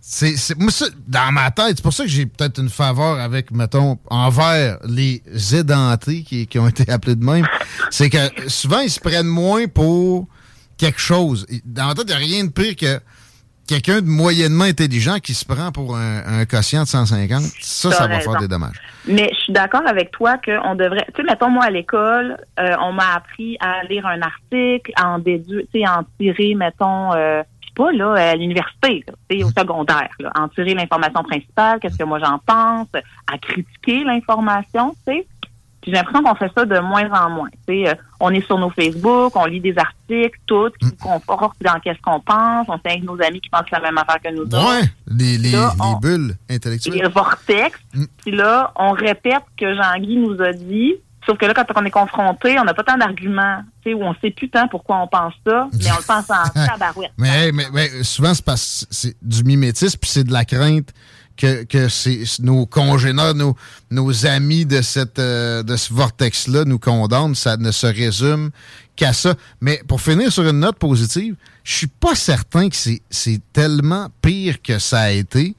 c'est, 0.00 0.36
c'est- 0.36 0.56
moi, 0.58 0.70
ça, 0.70 0.86
dans 1.06 1.32
ma 1.32 1.50
tête, 1.50 1.74
c'est 1.76 1.82
pour 1.82 1.92
ça 1.92 2.04
que 2.04 2.08
j'ai 2.08 2.26
peut-être 2.26 2.60
une 2.60 2.68
faveur 2.70 3.18
avec, 3.18 3.50
mettons, 3.50 3.98
envers 4.08 4.78
les 4.86 5.22
édentés 5.54 6.22
qui, 6.22 6.46
qui 6.46 6.58
ont 6.58 6.68
été 6.68 6.88
appelés 6.90 7.16
de 7.16 7.24
même. 7.24 7.46
C'est 7.90 8.08
que 8.10 8.18
souvent, 8.48 8.80
ils 8.80 8.90
se 8.90 9.00
prennent 9.00 9.26
moins 9.26 9.66
pour 9.66 10.26
quelque 10.76 11.00
chose. 11.00 11.46
Dans 11.64 11.86
ma 11.86 11.94
tête, 11.94 12.04
il 12.08 12.10
n'y 12.10 12.12
a 12.14 12.16
rien 12.26 12.44
de 12.44 12.50
pire 12.50 12.76
que 12.76 13.00
quelqu'un 13.68 14.00
de 14.00 14.06
moyennement 14.06 14.64
intelligent 14.64 15.18
qui 15.18 15.34
se 15.34 15.44
prend 15.44 15.70
pour 15.70 15.96
un, 15.96 16.40
un 16.40 16.44
quotient 16.46 16.82
de 16.82 16.88
150. 16.88 17.42
Ça, 17.60 17.90
ça 17.90 18.06
va 18.08 18.20
faire 18.20 18.36
des 18.40 18.48
dommages. 18.48 18.80
Mais 19.06 19.30
je 19.32 19.38
suis 19.40 19.52
d'accord 19.52 19.86
avec 19.86 20.10
toi 20.10 20.36
qu'on 20.38 20.74
devrait. 20.74 21.06
Tu 21.14 21.16
sais, 21.16 21.22
mettons, 21.22 21.50
moi, 21.50 21.64
à 21.64 21.70
l'école, 21.70 22.38
euh, 22.58 22.74
on 22.80 22.92
m'a 22.92 23.14
appris 23.14 23.56
à 23.60 23.84
lire 23.84 24.06
un 24.06 24.20
article, 24.22 24.92
à 24.96 25.10
en 25.10 25.18
déduire, 25.18 25.62
tu 25.72 25.80
sais, 25.80 25.86
à 25.86 26.00
en 26.00 26.04
tirer, 26.18 26.54
mettons, 26.54 27.12
euh, 27.14 27.42
puis 27.60 27.70
pas 27.74 27.92
là, 27.92 28.14
à 28.14 28.34
l'université, 28.34 29.04
là, 29.06 29.14
tu 29.28 29.38
sais, 29.38 29.44
au 29.44 29.50
secondaire, 29.50 30.10
là, 30.18 30.32
en 30.38 30.48
tirer 30.48 30.74
l'information 30.74 31.22
principale, 31.22 31.78
qu'est-ce 31.80 31.98
que 31.98 32.04
moi 32.04 32.18
j'en 32.18 32.38
pense, 32.38 32.88
à 33.32 33.38
critiquer 33.38 34.04
l'information, 34.04 34.94
tu 35.06 35.12
sais. 35.12 35.26
Puis 35.88 35.94
j'ai 35.94 36.02
l'impression 36.02 36.22
qu'on 36.22 36.34
fait 36.34 36.50
ça 36.54 36.66
de 36.66 36.78
moins 36.80 37.10
en 37.12 37.30
moins. 37.30 37.48
Euh, 37.70 37.94
on 38.20 38.30
est 38.30 38.44
sur 38.44 38.58
nos 38.58 38.68
Facebook, 38.68 39.32
on 39.36 39.46
lit 39.46 39.60
des 39.60 39.74
articles, 39.78 40.38
tout, 40.46 40.70
qui 40.78 40.84
nous 40.86 40.92
confortent 41.20 41.56
dans 41.62 41.80
qu'est-ce 41.80 42.00
qu'on 42.02 42.20
pense, 42.20 42.66
on 42.68 42.74
sait 42.76 42.90
avec 42.90 43.04
nos 43.04 43.14
amis 43.22 43.40
qui 43.40 43.48
pensent 43.48 43.70
la 43.72 43.80
même 43.80 43.96
affaire 43.96 44.20
que 44.22 44.30
nous 44.34 44.42
autres 44.42 44.58
Ouais, 44.80 44.82
les, 45.06 45.38
les, 45.38 45.52
Là, 45.52 45.72
les 45.74 45.80
on- 45.82 45.96
bulles 45.98 46.36
les 46.48 46.56
intellectuelles. 46.56 47.10
vortex. 47.14 47.78
Mm. 47.94 48.04
Puis 48.18 48.32
là, 48.36 48.70
on 48.76 48.90
répète 48.92 49.42
ce 49.58 49.64
que 49.64 49.74
Jean-Guy 49.74 50.16
nous 50.18 50.42
a 50.42 50.52
dit. 50.52 50.94
Sauf 51.26 51.36
que 51.38 51.46
là, 51.46 51.54
quand 51.54 51.64
on 51.76 51.84
est 51.84 51.90
confronté, 51.90 52.58
on 52.58 52.64
n'a 52.64 52.72
pas 52.74 52.84
tant 52.84 52.96
d'arguments, 52.96 53.62
tu 53.82 53.90
sais, 53.90 53.94
où 53.94 54.02
on 54.02 54.14
sait 54.22 54.30
plus 54.30 54.48
tant 54.50 54.66
pourquoi 54.68 54.98
on 55.02 55.06
pense 55.06 55.34
ça, 55.46 55.68
mais 55.78 55.90
on 55.92 55.96
le 55.98 56.06
pense 56.06 56.30
en 56.30 56.66
tabarouette. 56.66 57.12
Mais, 57.18 57.52
mais, 57.52 57.64
mais 57.72 58.02
souvent, 58.02 58.32
c'est 58.34 59.16
du 59.22 59.44
mimétisme, 59.44 59.98
puis 60.00 60.10
c'est 60.10 60.24
de 60.24 60.32
la 60.32 60.44
crainte 60.44 60.88
que, 61.38 61.62
que 61.62 62.42
nos 62.42 62.66
congénères, 62.66 63.34
nos, 63.34 63.56
nos 63.90 64.26
amis 64.26 64.66
de, 64.66 64.82
cette, 64.82 65.18
euh, 65.18 65.62
de 65.62 65.76
ce 65.76 65.94
vortex-là 65.94 66.64
nous 66.64 66.78
condamnent. 66.78 67.34
Ça 67.34 67.56
ne 67.56 67.70
se 67.70 67.86
résume 67.86 68.50
qu'à 68.96 69.12
ça. 69.14 69.34
Mais 69.60 69.80
pour 69.86 70.02
finir 70.02 70.30
sur 70.30 70.46
une 70.46 70.60
note 70.60 70.78
positive, 70.78 71.36
je 71.64 71.74
suis 71.74 71.86
pas 71.86 72.14
certain 72.14 72.68
que 72.68 72.76
c'est 72.76 73.00
c'est 73.08 73.40
tellement 73.52 74.08
pire 74.20 74.60
que 74.60 74.78
ça 74.78 75.00
a 75.00 75.10
été. 75.10 75.54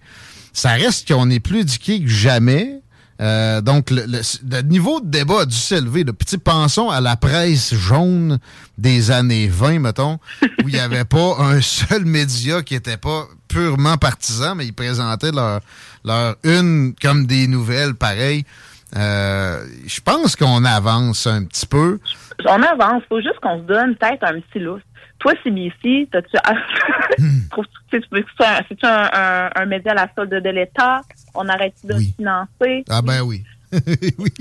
Ça 0.53 0.71
reste 0.71 1.07
qu'on 1.07 1.29
est 1.29 1.39
plus 1.39 1.61
éduqué 1.61 2.01
que 2.03 2.09
jamais. 2.09 2.81
Euh, 3.21 3.59
donc, 3.61 3.89
le, 3.91 4.05
le- 4.05 4.21
le 4.49 4.61
niveau 4.61 5.01
de 5.01 5.07
débat 5.09 5.41
a 5.41 5.45
dû 5.45 5.55
s'élever. 5.55 6.03
là. 6.05 6.13
Puis, 6.13 6.25
tu 6.25 6.31
sais, 6.31 6.37
pensons 6.37 6.89
à 6.89 7.01
la 7.01 7.15
presse 7.17 7.73
jaune 7.73 8.39
des 8.77 9.11
années 9.11 9.47
20, 9.47 9.79
mettons, 9.79 10.19
où 10.63 10.67
il 10.69 10.73
n'y 10.73 10.79
avait 10.79 11.03
pas 11.05 11.35
un 11.39 11.59
seul 11.61 12.05
média 12.05 12.61
qui 12.61 12.75
n'était 12.75 12.97
pas 12.97 13.25
purement 13.49 13.97
partisan, 13.97 14.55
mais 14.55 14.65
ils 14.67 14.73
présentaient 14.73 15.31
leur, 15.33 15.59
leur 16.05 16.35
une 16.43 16.93
comme 17.01 17.25
des 17.25 17.47
nouvelles 17.47 17.95
pareilles. 17.95 18.45
Euh, 18.95 19.63
Je 19.85 19.99
pense 20.01 20.35
qu'on 20.35 20.63
avance 20.65 21.27
un 21.27 21.43
petit 21.43 21.65
peu. 21.65 21.99
On 22.45 22.63
avance. 22.63 23.03
faut 23.09 23.19
juste 23.21 23.39
qu'on 23.43 23.57
se 23.59 23.63
donne 23.63 23.95
peut-être 23.97 24.23
un 24.23 24.39
petit 24.39 24.59
lousse. 24.59 24.81
Toi, 25.19 25.33
CBC, 25.43 26.07
t'as-tu... 26.11 26.37
Trouves-tu 27.51 28.01
que 28.01 28.07
c'est 28.39 28.85
un, 28.85 29.65
média 29.65 29.91
à 29.91 29.95
la 29.95 30.09
solde 30.15 30.29
de 30.29 30.49
l'État? 30.49 31.01
On 31.35 31.47
arrête 31.47 31.75
de 31.83 31.93
le 31.93 31.99
financer? 31.99 32.85
Ah 32.89 33.01
ben 33.01 33.21
oui. 33.21 33.43
oui. 33.73 34.31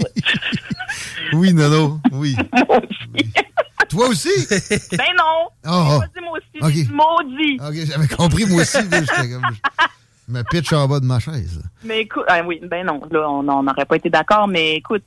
oui, 1.33 1.53
Nono, 1.53 2.01
oui. 2.12 2.37
Toi 3.88 4.09
aussi? 4.09 4.31
Ben 4.93 5.14
non! 5.17 5.49
Oh, 5.67 5.99
oh. 5.99 6.03
Dit 6.14 6.23
moi 6.23 6.38
aussi, 6.38 6.85
dit 6.85 6.93
maudit. 6.93 7.59
OK, 7.61 7.91
j'avais 7.91 8.09
compris, 8.09 8.45
moi 8.47 8.62
aussi. 8.62 8.79
Je 10.29 10.33
me 10.33 10.43
pitch 10.43 10.73
en 10.73 10.87
bas 10.87 11.01
de 11.01 11.07
ma 11.07 11.19
chaise. 11.19 11.62
Mais 11.85 12.01
écoute, 12.01 12.25
ah 12.29 12.43
oui, 12.45 12.61
ben 12.62 12.87
non, 12.87 13.01
là, 13.11 13.29
on 13.31 13.62
n'aurait 13.62 13.87
pas 13.87 13.97
été 13.97 14.11
d'accord, 14.11 14.47
mais 14.47 14.77
écoute, 14.77 15.03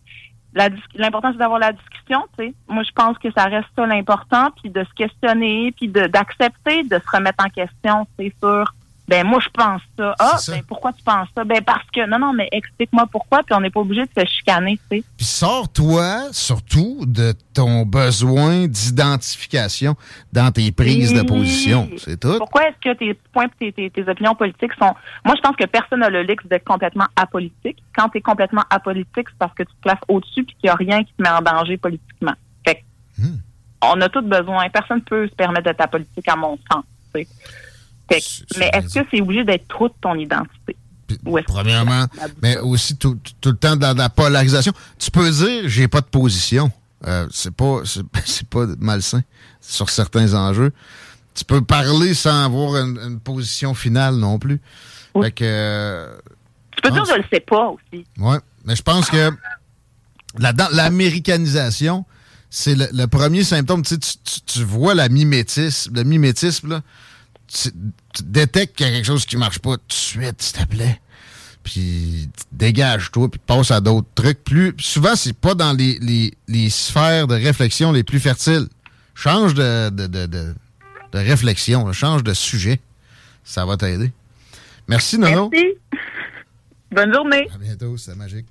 l'important, 0.96 1.32
c'est 1.32 1.38
d'avoir 1.38 1.60
la 1.60 1.72
discussion, 1.72 2.24
tu 2.38 2.46
sais. 2.46 2.54
Moi, 2.68 2.84
je 2.84 2.92
pense 2.92 3.18
que 3.18 3.32
ça 3.32 3.46
reste 3.46 3.68
ça 3.76 3.86
l'important, 3.86 4.50
puis 4.62 4.70
de 4.70 4.84
se 4.84 4.94
questionner, 4.94 5.72
puis 5.72 5.88
de- 5.88 6.08
d'accepter 6.08 6.84
de 6.84 7.00
se 7.00 7.16
remettre 7.16 7.44
en 7.46 7.50
question, 7.50 8.08
c'est 8.18 8.34
sûr. 8.42 8.74
Ben 9.12 9.28
moi, 9.28 9.40
je 9.44 9.50
pense 9.50 9.82
ça. 9.98 10.16
Ah, 10.20 10.38
ben 10.48 10.64
pourquoi 10.66 10.94
tu 10.94 11.04
penses 11.04 11.28
ça? 11.36 11.44
Ben 11.44 11.62
parce 11.62 11.84
que, 11.94 12.10
non, 12.10 12.18
non, 12.18 12.32
mais 12.32 12.48
explique-moi 12.54 13.06
pourquoi, 13.12 13.44
puis 13.44 13.54
on 13.54 13.60
n'est 13.60 13.70
pas 13.70 13.82
obligé 13.82 14.04
de 14.04 14.10
se 14.18 14.26
chicaner, 14.26 14.80
tu 14.90 15.00
sais. 15.00 15.04
Puis 15.18 15.26
sors-toi 15.26 16.30
surtout 16.32 17.04
de 17.06 17.34
ton 17.54 17.82
besoin 17.86 18.68
d'identification 18.68 19.96
dans 20.32 20.50
tes 20.52 20.72
prises 20.72 21.14
de 21.14 21.24
position. 21.24 21.90
C'est 21.98 22.18
tout. 22.20 22.38
Pourquoi 22.38 22.70
est-ce 22.70 22.78
que 22.92 22.98
tes 22.98 23.14
points 23.34 23.48
et 23.60 23.72
tes, 23.72 23.74
tes- 23.74 23.90
tes 24.04 24.10
opinions 24.10 24.34
politiques 24.34 24.72
sont. 24.80 24.94
Moi, 25.26 25.36
je 25.36 25.42
pense 25.42 25.58
que 25.58 25.66
personne 25.66 26.00
n'a 26.00 26.10
le 26.10 26.24
luxe 26.24 26.46
d'être 26.48 26.64
complètement 26.64 27.08
apolitique. 27.18 27.84
Quand 27.94 28.08
tu 28.08 28.20
es 28.20 28.22
complètement 28.22 28.64
apolitique, 28.70 29.28
c'est 29.30 29.38
parce 29.38 29.54
que 29.56 29.64
tu 29.64 29.74
te 29.74 29.82
places 29.82 30.00
au-dessus 30.08 30.42
et 30.42 30.46
qu'il 30.46 30.56
n'y 30.64 30.70
a 30.70 30.76
rien 30.76 31.04
qui 31.04 31.12
te 31.18 31.22
met 31.22 31.30
en 31.30 31.42
danger 31.42 31.76
politiquement. 31.76 32.34
Fait 32.66 32.76
que, 32.76 32.82
Hmm. 33.22 33.38
on 33.84 34.00
a 34.00 34.08
tous 34.08 34.22
besoin. 34.22 34.70
Personne 34.70 35.00
ne 35.00 35.04
peut 35.04 35.28
se 35.28 35.36
permettre 35.36 35.64
d'être 35.66 35.82
apolitique, 35.82 36.28
à 36.30 36.38
mon 36.38 36.58
sens. 36.72 36.86
Fait 38.10 38.22
mais 38.58 38.70
est-ce 38.74 39.00
que 39.00 39.06
c'est 39.12 39.22
obligé 39.22 39.44
d'être 39.44 39.68
trop 39.68 39.88
de 39.88 39.94
ton 40.02 40.16
identité? 40.16 40.76
Premièrement, 41.46 42.06
mais 42.42 42.58
aussi 42.60 42.96
tout, 42.96 43.18
tout- 43.42 43.50
le 43.50 43.58
temps 43.58 43.76
dans 43.76 43.98
la 43.98 44.10
polarisation. 44.10 44.72
Tu 44.98 45.12
peux 45.12 45.30
dire 45.30 45.64
j'ai 45.68 45.88
pas 45.90 46.00
de 46.02 46.06
position. 46.06 46.72
Euh, 47.06 47.28
c'est 47.32 47.54
pas 47.54 47.82
c'est, 48.26 48.48
pas 48.48 48.66
malsain 48.80 49.22
sur 49.60 49.90
certains 49.90 50.34
enjeux. 50.34 50.72
Tu 51.36 51.44
peux 51.46 51.62
parler 51.62 52.14
sans 52.14 52.46
avoir 52.46 52.78
une, 52.78 52.98
une 52.98 53.20
position 53.20 53.74
finale 53.74 54.16
non 54.16 54.40
plus. 54.40 54.62
Fait 55.22 55.32
que 55.32 55.44
euh, 55.46 56.16
Tu 56.78 56.82
peux 56.84 56.92
dire 56.92 57.04
je 57.06 57.16
le 57.16 57.24
sais 57.32 57.40
pas 57.42 57.68
aussi. 57.70 58.06
Ouais, 58.18 58.38
mais 58.66 58.76
je 58.78 58.82
pense 58.82 59.10
que 59.10 59.32
là-dedans, 60.38 60.68
l'américanisation, 60.72 62.06
c'est 62.50 62.76
le, 62.76 62.88
le 62.94 63.06
premier 63.08 63.44
symptôme. 63.44 63.82
Tu, 63.84 63.96
sais, 63.96 64.00
tu, 64.00 64.18
tu- 64.24 64.42
tu 64.42 64.64
vois 64.64 64.94
la 64.96 65.10
mimétisme, 65.10 65.94
le 65.96 66.04
mimétisme, 66.04 66.70
là, 66.70 66.82
tu, 67.54 67.70
tu 68.16 68.24
détectes 68.24 68.76
qu'il 68.76 68.88
y 68.88 68.90
a 68.90 68.94
quelque 68.94 69.06
chose 69.06 69.26
qui 69.26 69.38
marche 69.38 69.60
pas 69.60 69.78
tout 69.78 69.84
de 69.88 69.94
suite, 69.94 70.42
s'il 70.42 70.58
te 70.60 70.66
plaît. 70.66 71.02
Puis 71.64 72.30
dégage-toi, 72.52 73.30
puis 73.30 73.40
passe 73.46 73.70
à 73.72 73.80
d'autres 73.82 74.08
trucs. 74.16 74.44
Plus 74.44 74.74
souvent, 74.80 75.16
c'est 75.16 75.34
pas 75.38 75.54
dans 75.54 75.74
les, 75.74 76.00
les- 76.00 76.34
les 76.48 76.70
sphères 76.70 77.28
de 77.28 77.36
réflexion 77.36 77.92
les 77.92 78.04
plus 78.04 78.20
fertiles. 78.20 78.68
Change 79.14 79.54
de, 79.54 79.90
de, 79.90 80.08
de, 80.08 80.26
de- 80.26 80.56
de 81.12 81.18
réflexion, 81.20 81.92
change 81.94 82.24
de 82.24 82.34
sujet. 82.34 82.80
Ça 83.44 83.66
va 83.66 83.78
t'aider. 83.78 84.12
Merci, 84.88 85.18
Nono. 85.20 85.50
Merci. 85.52 85.68
Bonne 86.92 87.14
journée. 87.14 87.48
À 87.54 87.58
bientôt, 87.58 87.96
c'est 87.98 88.16
magique. 88.16 88.48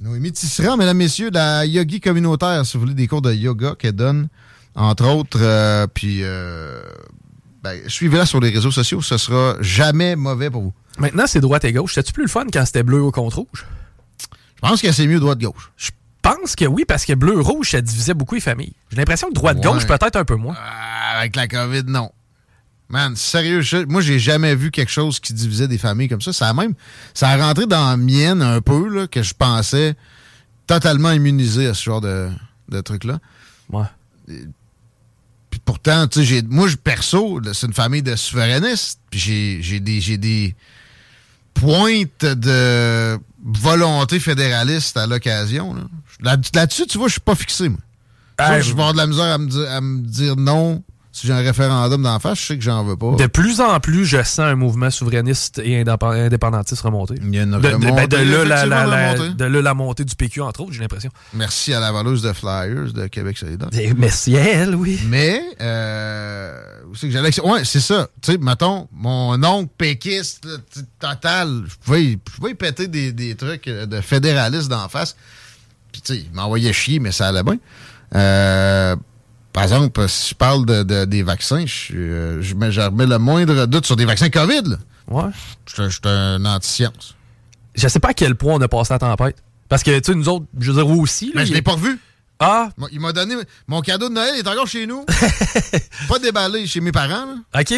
Noémie 0.00 0.30
Tisserand, 0.32 0.76
mesdames, 0.76 0.96
messieurs, 0.96 1.30
de 1.30 1.34
la 1.34 1.66
yogi 1.66 2.00
communautaire, 2.00 2.64
si 2.64 2.76
vous 2.76 2.82
voulez 2.82 2.94
des 2.94 3.08
cours 3.08 3.20
de 3.22 3.32
yoga 3.32 3.74
qu'elle 3.76 3.92
donne, 3.92 4.28
entre 4.76 5.06
autres. 5.08 5.38
euh, 5.42 5.86
puis, 5.92 6.20
euh, 6.22 6.80
ben, 7.62 7.80
suivez-la 7.88 8.26
sur 8.26 8.40
les 8.40 8.50
réseaux 8.50 8.70
sociaux, 8.70 9.02
ce 9.02 9.16
sera 9.18 9.56
jamais 9.60 10.16
mauvais 10.16 10.50
pour 10.50 10.62
vous. 10.62 10.72
Maintenant, 10.98 11.24
c'est 11.26 11.40
droite 11.40 11.64
et 11.64 11.72
gauche. 11.72 11.94
C'était-tu 11.94 12.12
plus 12.12 12.24
le 12.24 12.28
fun 12.28 12.46
quand 12.52 12.64
c'était 12.66 12.82
bleu 12.82 13.00
au 13.02 13.10
contre 13.12 13.38
rouge? 13.38 13.66
Je 14.56 14.60
pense 14.60 14.82
que 14.82 14.90
c'est 14.92 15.06
mieux 15.06 15.20
droite-gauche. 15.20 15.70
Je 15.76 15.90
pense 16.22 16.56
que 16.56 16.64
oui, 16.64 16.84
parce 16.86 17.04
que 17.04 17.12
bleu-rouge, 17.12 17.70
ça 17.70 17.80
divisait 17.80 18.14
beaucoup 18.14 18.34
les 18.34 18.40
familles. 18.40 18.72
J'ai 18.90 18.96
l'impression 18.96 19.28
que 19.28 19.34
droite-gauche, 19.34 19.84
Ouais. 19.84 19.98
peut-être 19.98 20.16
un 20.16 20.24
peu 20.24 20.34
moins. 20.34 20.56
Ah, 20.58 21.18
Avec 21.20 21.36
la 21.36 21.46
COVID, 21.46 21.84
non. 21.86 22.10
Man, 22.88 23.14
sérieux, 23.16 23.60
je- 23.60 23.84
moi, 23.86 24.00
j'ai 24.00 24.18
jamais 24.18 24.54
vu 24.54 24.70
quelque 24.70 24.90
chose 24.90 25.20
qui 25.20 25.32
divisait 25.32 25.68
des 25.68 25.78
familles 25.78 26.08
comme 26.08 26.20
ça. 26.22 26.32
Ça 26.32 26.48
a 26.48 26.52
même, 26.54 26.74
ça 27.14 27.28
a 27.28 27.36
rentré 27.36 27.66
dans 27.66 27.88
la 27.90 27.96
mienne 27.96 28.40
un 28.42 28.60
peu, 28.60 28.88
là, 28.88 29.06
que 29.06 29.22
je 29.22 29.34
pensais 29.34 29.94
totalement 30.66 31.12
immunisé 31.12 31.66
à 31.66 31.74
ce 31.74 31.82
genre 31.84 32.00
de, 32.00 32.28
de 32.68 32.80
truc-là. 32.80 33.18
Ouais. 33.70 33.84
Pourtant, 35.68 36.06
tu 36.06 36.24
sais, 36.24 36.42
moi, 36.48 36.66
je, 36.66 36.76
perso, 36.76 37.42
c'est 37.52 37.66
une 37.66 37.74
famille 37.74 38.02
de 38.02 38.16
souverainistes. 38.16 39.00
Puis 39.10 39.18
j'ai, 39.62 39.80
des, 39.80 40.16
des 40.16 40.56
pointes 41.52 42.24
de 42.24 43.18
volonté 43.44 44.18
fédéraliste 44.18 44.96
à 44.96 45.06
l'occasion. 45.06 45.74
Là. 45.74 45.82
Là- 46.22 46.36
Là-dessus, 46.54 46.86
tu 46.86 46.96
vois, 46.96 47.08
je 47.08 47.12
suis 47.12 47.20
pas 47.20 47.34
fixé, 47.34 47.68
moi. 47.68 47.80
Ah, 48.38 48.60
je 48.62 48.68
vais 48.68 48.70
avoir 48.70 48.94
de 48.94 48.96
la 48.96 49.06
misère 49.06 49.26
à 49.26 49.36
me 49.36 49.46
dire, 49.46 49.70
à 49.70 49.80
me 49.82 50.00
dire 50.00 50.36
non 50.36 50.82
si 51.20 51.26
j'ai 51.26 51.32
un 51.32 51.38
référendum 51.38 52.02
d'en 52.02 52.18
face. 52.18 52.40
Je 52.40 52.46
sais 52.46 52.56
que 52.58 52.62
j'en 52.64 52.84
veux 52.84 52.96
pas. 52.96 53.16
De 53.16 53.26
plus 53.26 53.60
en 53.60 53.78
plus, 53.80 54.04
je 54.06 54.18
sens 54.22 54.40
un 54.40 54.54
mouvement 54.54 54.90
souverainiste 54.90 55.58
et 55.64 55.82
indép- 55.82 56.26
indépendantiste 56.26 56.80
remonter. 56.82 57.14
Il 57.22 57.34
y 57.34 57.38
a 57.38 57.42
une 57.42 57.50
de, 57.52 57.56
de- 57.56 57.76
ben, 57.76 58.06
de 58.06 58.16
là, 58.16 58.44
la, 58.44 58.44
la- 58.44 58.56
effectivement, 58.56 58.84
la- 58.86 59.12
remontée. 59.12 59.34
de 59.34 59.44
là, 59.44 59.62
la 59.62 59.74
montée 59.74 60.04
du 60.04 60.14
PQ, 60.14 60.40
entre 60.42 60.60
autres, 60.62 60.72
j'ai 60.72 60.80
l'impression. 60.80 61.10
Merci 61.34 61.74
à 61.74 61.80
la 61.80 61.92
voleuse 61.92 62.22
de 62.22 62.32
Flyers 62.32 62.92
de 62.92 63.06
Québec 63.06 63.36
solidaire. 63.38 63.68
Et 63.72 63.92
Merci 63.94 64.36
à 64.36 64.40
elle, 64.42 64.74
oui. 64.74 65.00
Mais, 65.06 65.42
euh, 65.60 66.60
c'est 66.94 67.08
que 67.08 67.12
j'allais... 67.12 67.38
Ouais, 67.40 67.64
c'est 67.64 67.80
ça. 67.80 68.08
Tu 68.22 68.32
sais, 68.32 68.38
mettons, 68.38 68.88
mon 68.92 69.42
oncle 69.44 69.70
péquiste, 69.76 70.46
total, 70.98 71.64
je 71.68 71.74
pouvais, 71.84 72.10
je 72.12 72.36
pouvais 72.36 72.50
y 72.52 72.54
péter 72.54 72.88
des, 72.88 73.12
des 73.12 73.34
trucs 73.34 73.66
euh, 73.68 73.86
de 73.86 74.00
fédéralistes 74.00 74.68
d'en 74.68 74.88
face. 74.88 75.16
Puis, 75.92 76.00
tu 76.02 76.14
sais, 76.14 76.20
il 76.30 76.34
m'envoyait 76.34 76.72
chier, 76.72 76.98
mais 76.98 77.12
ça 77.12 77.28
allait 77.28 77.42
bien. 77.42 77.56
Euh, 78.14 78.96
par 79.52 79.62
exemple, 79.64 80.08
si 80.08 80.30
je 80.30 80.34
parle 80.34 80.64
de, 80.66 80.82
de- 80.82 81.04
des 81.04 81.22
vaccins, 81.22 81.64
je, 81.66 81.94
euh, 81.94 82.42
je, 82.42 82.54
je 82.70 82.80
remets 82.80 83.06
le 83.06 83.18
moindre 83.18 83.66
doute 83.66 83.86
sur 83.86 83.96
des 83.96 84.04
vaccins 84.04 84.30
COVID. 84.30 84.62
Là. 84.66 84.76
Ouais. 85.08 85.30
Je 85.76 85.88
suis 85.88 86.00
un- 86.04 86.44
anti-science. 86.44 87.14
Je 87.74 87.86
sais 87.88 88.00
pas 88.00 88.08
à 88.08 88.14
quel 88.14 88.34
point 88.34 88.54
on 88.54 88.60
a 88.60 88.68
passé 88.68 88.92
la 88.92 88.98
tempête. 88.98 89.36
Parce 89.68 89.82
que, 89.82 89.96
tu 89.98 90.12
sais, 90.12 90.14
nous 90.18 90.28
autres, 90.28 90.46
je 90.58 90.70
veux 90.72 90.76
dire, 90.82 90.86
vous 90.86 91.00
aussi. 91.00 91.26
là, 91.26 91.32
Mais 91.36 91.46
je 91.46 91.52
l'ai 91.54 91.62
pas 91.62 91.72
revu. 91.72 91.98
Ah, 92.40 92.70
Il 92.92 93.00
m'a 93.00 93.12
donné... 93.12 93.34
Mon 93.66 93.80
cadeau 93.80 94.08
de 94.08 94.14
Noël 94.14 94.34
est 94.36 94.46
encore 94.46 94.66
chez 94.68 94.86
nous. 94.86 95.04
pas 96.08 96.18
déballé 96.20 96.66
chez 96.66 96.80
mes 96.80 96.92
parents. 96.92 97.26
Là. 97.26 97.60
OK. 97.60 97.74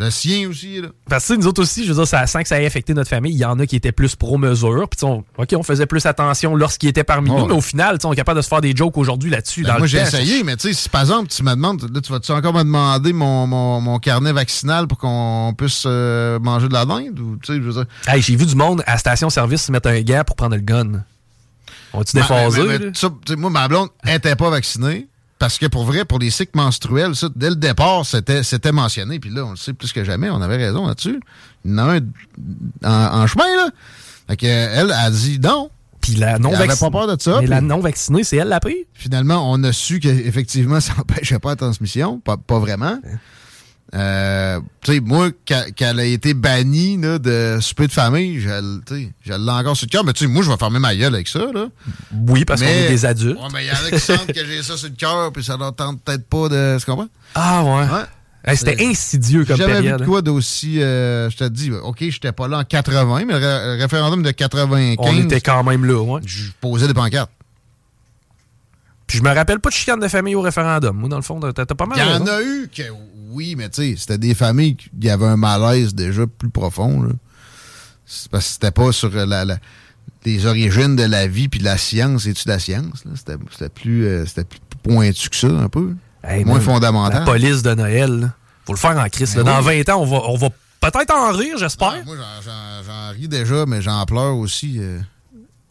Le 0.00 0.10
sien 0.10 0.48
aussi. 0.48 0.80
Là. 0.80 0.88
Parce 1.08 1.28
que 1.28 1.34
nous 1.34 1.46
autres 1.46 1.62
aussi, 1.62 1.84
je 1.84 1.90
veux 1.90 1.94
dire, 1.94 2.08
ça 2.08 2.26
sent 2.26 2.42
que 2.42 2.48
ça 2.48 2.60
ait 2.60 2.66
affecté 2.66 2.94
notre 2.94 3.08
famille. 3.08 3.32
Il 3.32 3.38
y 3.38 3.44
en 3.44 3.60
a 3.60 3.66
qui 3.66 3.76
étaient 3.76 3.92
plus 3.92 4.16
pro-mesure. 4.16 4.88
Puis, 4.88 5.04
on, 5.04 5.22
OK, 5.38 5.54
on 5.56 5.62
faisait 5.62 5.86
plus 5.86 6.04
attention 6.04 6.56
lorsqu'ils 6.56 6.88
étaient 6.88 7.04
parmi 7.04 7.30
Oh, 7.30 7.34
nous. 7.34 7.42
ouais. 7.42 7.48
Mais 7.50 7.54
au 7.54 7.60
final, 7.60 7.96
on 8.02 8.12
est 8.12 8.16
capable 8.16 8.38
de 8.38 8.42
se 8.42 8.48
faire 8.48 8.60
des 8.60 8.74
jokes 8.74 8.96
aujourd'hui 8.98 9.30
là-dessus. 9.30 9.62
Ben, 9.62 9.78
moi, 9.78 9.86
j'ai 9.86 9.98
essayé, 10.00 10.42
mais 10.42 10.56
tu 10.56 10.66
sais, 10.68 10.74
si 10.74 10.88
par 10.88 11.02
exemple, 11.02 11.28
tu 11.28 11.44
me 11.44 11.50
demandes, 11.52 11.88
là, 11.94 12.00
tu 12.00 12.10
vas-tu 12.10 12.32
encore 12.32 12.52
me 12.54 12.64
demander 12.64 13.12
mon, 13.12 13.46
mon, 13.46 13.80
mon 13.80 13.98
carnet 14.00 14.32
vaccinal 14.32 14.88
pour 14.88 14.98
qu'on 14.98 15.54
puisse 15.56 15.84
euh, 15.86 16.40
manger 16.40 16.66
de 16.68 16.72
la 16.74 16.86
dinde? 16.86 17.16
Ou, 17.20 17.38
je 17.46 17.52
veux 17.52 17.72
dire? 17.72 17.84
Hey, 18.08 18.20
j'ai 18.20 18.34
vu 18.34 18.46
du 18.46 18.56
monde 18.56 18.82
à 18.86 18.98
station-service 18.98 19.62
se 19.62 19.70
mettre 19.70 19.88
un 19.88 20.00
gars 20.00 20.24
pour 20.24 20.34
prendre 20.34 20.56
le 20.56 20.60
gun. 20.62 21.04
On 21.92 21.98
va-tu 21.98 22.16
Ben, 22.16 22.22
déphasé? 22.22 22.62
ben, 22.66 23.36
moi, 23.36 23.50
ma 23.50 23.68
blonde 23.68 23.90
n'était 24.04 24.34
pas 24.34 24.50
vaccinée. 24.50 25.06
Parce 25.44 25.58
que 25.58 25.66
pour 25.66 25.84
vrai, 25.84 26.06
pour 26.06 26.18
les 26.18 26.30
cycles 26.30 26.56
menstruels, 26.56 27.14
ça, 27.14 27.28
dès 27.36 27.50
le 27.50 27.56
départ, 27.56 28.06
c'était, 28.06 28.42
c'était 28.42 28.72
mentionné. 28.72 29.18
Puis 29.18 29.28
là, 29.28 29.44
on 29.44 29.50
le 29.50 29.56
sait 29.56 29.74
plus 29.74 29.92
que 29.92 30.02
jamais, 30.02 30.30
on 30.30 30.40
avait 30.40 30.56
raison 30.56 30.86
là-dessus. 30.86 31.20
Il 31.66 31.72
y 31.72 31.74
en 31.74 31.78
a 31.86 31.96
un 31.96 32.00
en, 32.82 33.22
en 33.22 33.26
chemin, 33.26 33.44
là. 33.54 33.68
Fait 34.26 34.38
que, 34.38 34.46
elle 34.46 34.90
a 34.90 35.10
dit 35.10 35.38
non. 35.38 35.68
Puis 36.00 36.14
la 36.14 36.38
non 36.38 36.48
vaccinée. 36.48 36.90
pas 36.90 36.90
peur 36.90 37.14
de 37.14 37.20
ça. 37.20 37.42
Mais 37.42 37.46
la 37.46 37.60
non 37.60 37.80
vaccinée, 37.80 38.24
c'est 38.24 38.38
elle 38.38 38.48
la 38.48 38.58
pris? 38.58 38.86
Finalement, 38.94 39.52
on 39.52 39.62
a 39.64 39.72
su 39.74 40.00
qu'effectivement, 40.00 40.80
ça 40.80 40.94
n'empêchait 40.96 41.38
pas 41.38 41.50
la 41.50 41.56
transmission. 41.56 42.20
Pas, 42.20 42.38
pas 42.38 42.58
vraiment. 42.58 42.98
Euh, 43.94 44.58
tu 44.82 44.94
sais, 44.94 45.00
moi, 45.00 45.30
qu'elle 45.76 46.00
a 46.00 46.04
été 46.04 46.34
bannie 46.34 46.96
là, 47.00 47.18
de 47.18 47.58
souper 47.60 47.86
de 47.86 47.92
famille, 47.92 48.40
je 48.40 48.48
l'ai 49.32 49.50
encore 49.50 49.76
sur 49.76 49.86
le 49.86 49.90
cœur. 49.90 50.04
Mais 50.04 50.12
tu 50.12 50.24
sais, 50.24 50.30
moi, 50.30 50.42
je 50.42 50.50
vais 50.50 50.56
fermer 50.56 50.80
ma 50.80 50.96
gueule 50.96 51.14
avec 51.14 51.28
ça. 51.28 51.38
Là. 51.54 51.66
Oui, 52.28 52.44
parce 52.44 52.60
qu'on 52.60 52.66
est 52.66 52.88
des 52.88 53.06
adultes. 53.06 53.38
Ouais, 53.38 53.48
mais 53.52 53.64
il 53.64 53.68
y 53.68 53.70
en 53.70 53.74
a 53.86 53.90
qui 53.90 54.00
sentent 54.00 54.32
que 54.32 54.44
j'ai 54.44 54.62
ça 54.62 54.76
sur 54.76 54.88
le 54.88 54.94
cœur, 54.96 55.32
puis 55.32 55.44
ça 55.44 55.56
leur 55.56 55.74
tente 55.74 56.02
peut-être 56.02 56.26
pas 56.28 56.48
de. 56.48 56.76
Tu 56.78 56.86
comprends? 56.86 57.08
Ah 57.36 57.62
ouais. 57.64 57.86
Hey, 58.46 58.58
C'était 58.58 58.84
insidieux 58.84 59.44
comme 59.46 59.56
période. 59.56 59.94
vu 59.94 60.00
de 60.00 60.04
quoi 60.04 60.20
d'aussi. 60.20 60.82
euh, 60.82 61.30
je 61.30 61.36
te 61.38 61.44
dis, 61.48 61.70
OK, 61.72 61.98
j'étais 62.00 62.32
pas 62.32 62.46
là 62.46 62.58
en 62.58 62.64
80, 62.64 63.24
mais 63.26 63.32
le, 63.32 63.38
ré- 63.38 63.76
le 63.76 63.82
référendum 63.82 64.22
de 64.22 64.30
95. 64.32 64.96
On 64.98 65.16
était 65.22 65.40
quand 65.40 65.64
même 65.64 65.84
là, 65.86 65.98
ouais. 66.02 66.20
Je 66.26 66.50
posais 66.60 66.86
des 66.86 66.92
pancartes. 66.92 67.30
Puis 69.06 69.18
je 69.18 69.22
me 69.22 69.32
rappelle 69.34 69.60
pas 69.60 69.68
de 69.70 69.74
chicane 69.74 70.00
de 70.00 70.08
famille 70.08 70.34
au 70.34 70.40
référendum. 70.40 70.96
Moi, 70.96 71.08
dans 71.08 71.16
le 71.16 71.22
fond, 71.22 71.38
t'as 71.40 71.64
pas 71.66 71.86
mal 71.86 71.98
Il 71.98 72.04
y 72.04 72.22
en 72.22 72.26
a 72.26 72.42
eu 72.42 72.68
que 72.74 72.82
oui, 73.30 73.54
mais 73.56 73.68
tu 73.68 73.82
sais, 73.82 73.94
c'était 73.98 74.18
des 74.18 74.34
familles 74.34 74.76
qui 74.76 75.10
avait 75.10 75.26
un 75.26 75.36
malaise 75.36 75.94
déjà 75.94 76.26
plus 76.26 76.50
profond. 76.50 77.02
là. 77.02 77.10
Parce 78.30 78.46
que 78.46 78.52
c'était 78.52 78.70
pas 78.70 78.92
sur 78.92 79.10
la, 79.10 79.44
la- 79.44 79.58
les 80.24 80.46
origines 80.46 80.96
de 80.96 81.02
la 81.04 81.26
vie 81.26 81.48
puis 81.48 81.58
de 81.60 81.64
la 81.64 81.76
science 81.76 82.26
et 82.26 82.32
de 82.32 82.38
la 82.46 82.58
science. 82.58 83.04
C'était 83.14 83.68
plus, 83.68 84.06
euh, 84.06 84.24
c'était 84.26 84.44
plus 84.44 84.60
pointu 84.82 85.28
que 85.28 85.36
ça, 85.36 85.48
un 85.48 85.68
peu. 85.68 85.94
Hey, 86.22 86.44
Moins 86.44 86.60
fondamental. 86.60 87.20
La 87.20 87.24
police 87.26 87.62
de 87.62 87.74
Noël, 87.74 88.20
là. 88.20 88.30
faut 88.64 88.72
le 88.72 88.78
faire 88.78 88.96
en 88.98 89.08
crise. 89.08 89.34
Ben 89.34 89.42
Dans 89.44 89.62
oui. 89.66 89.82
20 89.84 89.94
ans, 89.94 90.00
on 90.02 90.06
va, 90.06 90.22
on 90.28 90.36
va 90.36 90.48
peut-être 90.80 91.14
en 91.14 91.32
rire, 91.32 91.58
j'espère. 91.58 91.94
Ah, 92.00 92.04
moi, 92.06 92.16
j'en 92.86 93.10
ris 93.12 93.28
déjà, 93.28 93.66
mais 93.66 93.82
j'en 93.82 94.04
pleure 94.06 94.36
aussi 94.36 94.76
euh, 94.78 94.98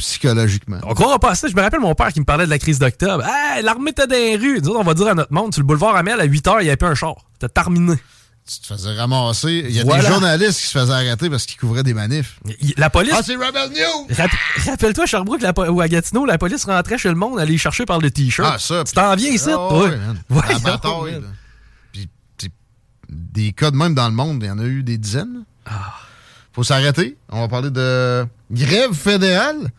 psychologiquement. 0.04 0.78
On 0.84 0.94
croira 0.94 1.18
pas 1.20 1.32
à 1.32 1.36
ça. 1.36 1.48
Je 1.48 1.56
me 1.56 1.62
rappelle 1.62 1.80
mon 1.80 1.96
père 1.96 2.12
qui 2.14 2.20
me 2.20 2.26
parlait 2.26 2.46
de 2.46 2.50
la 2.50 2.60
crise 2.60 2.80
d'octobre. 2.80 3.24
Hey, 3.26 3.64
l'armée 3.64 3.92
était 3.92 4.06
dans 4.08 4.16
les 4.16 4.36
rues. 4.36 4.60
Nous 4.62 4.70
autres, 4.70 4.80
on 4.80 4.84
va 4.84 4.94
dire 4.94 5.08
à 5.08 5.14
notre 5.14 5.34
monde, 5.34 5.54
sur 5.54 5.62
le 5.62 5.68
boulevard 5.68 5.96
Amel, 5.96 6.20
à 6.20 6.26
8 6.26 6.46
h, 6.46 6.56
il 6.60 6.64
n'y 6.64 6.68
avait 6.70 6.78
plus 6.78 6.88
un 6.88 6.96
char. 6.96 7.16
C'était 7.34 7.50
terminé. 7.54 7.96
Tu 8.46 8.60
te 8.60 8.68
faisais 8.74 8.92
ramasser. 8.94 9.64
Il 9.70 9.72
y 9.74 9.80
a 9.80 9.84
Voilà. 9.86 10.04
des 10.04 10.10
journalistes 10.10 10.60
qui 10.60 10.68
se 10.68 10.78
faisaient 10.78 10.92
arrêter 10.92 11.30
parce 11.30 11.46
qu'ils 11.46 11.58
couvraient 11.58 11.84
des 11.84 11.94
manifs. 11.94 12.40
La 12.76 12.90
police. 12.90 13.14
Ah, 13.16 13.22
c'est 13.26 13.36
Rebel 13.36 13.70
News! 13.70 14.08
Rapp- 14.18 14.32
Rappelle-toi, 14.66 15.06
Sherbrooke 15.06 15.42
la 15.42 15.54
ou 15.72 15.80
à 15.80 15.88
Gatineau, 15.88 16.26
la 16.26 16.38
police 16.38 16.66
rentrait 16.66 16.98
chez 16.98 17.08
le 17.08 17.16
monde, 17.16 17.40
allait 17.40 17.58
chercher 17.58 17.86
par 17.86 18.00
le 18.00 18.12
t-shirt. 18.12 18.50
Ah, 18.56 18.60
ça. 18.60 18.84
Tu 18.84 18.92
t'en 18.94 19.16
viens 19.16 19.30
ici, 19.32 19.48
Ah, 19.50 19.56
toi? 19.56 19.88
ouais. 19.88 21.22
Puis, 21.94 22.10
des 23.10 23.54
cas 23.54 23.72
de 23.72 23.78
même 23.78 23.96
dans 23.96 24.08
le 24.10 24.14
monde, 24.16 24.44
il 24.44 24.48
y 24.48 24.52
en 24.52 24.60
a 24.60 24.64
eu 24.66 24.84
des 24.84 24.98
dizaines. 24.98 25.46
Ah. 25.66 25.94
Faut 26.52 26.64
s'arrêter. 26.64 27.18
On 27.30 27.40
va 27.42 27.48
parler 27.48 27.70
de 27.72 28.26
grève 28.52 28.94
fédérale, 28.94 29.72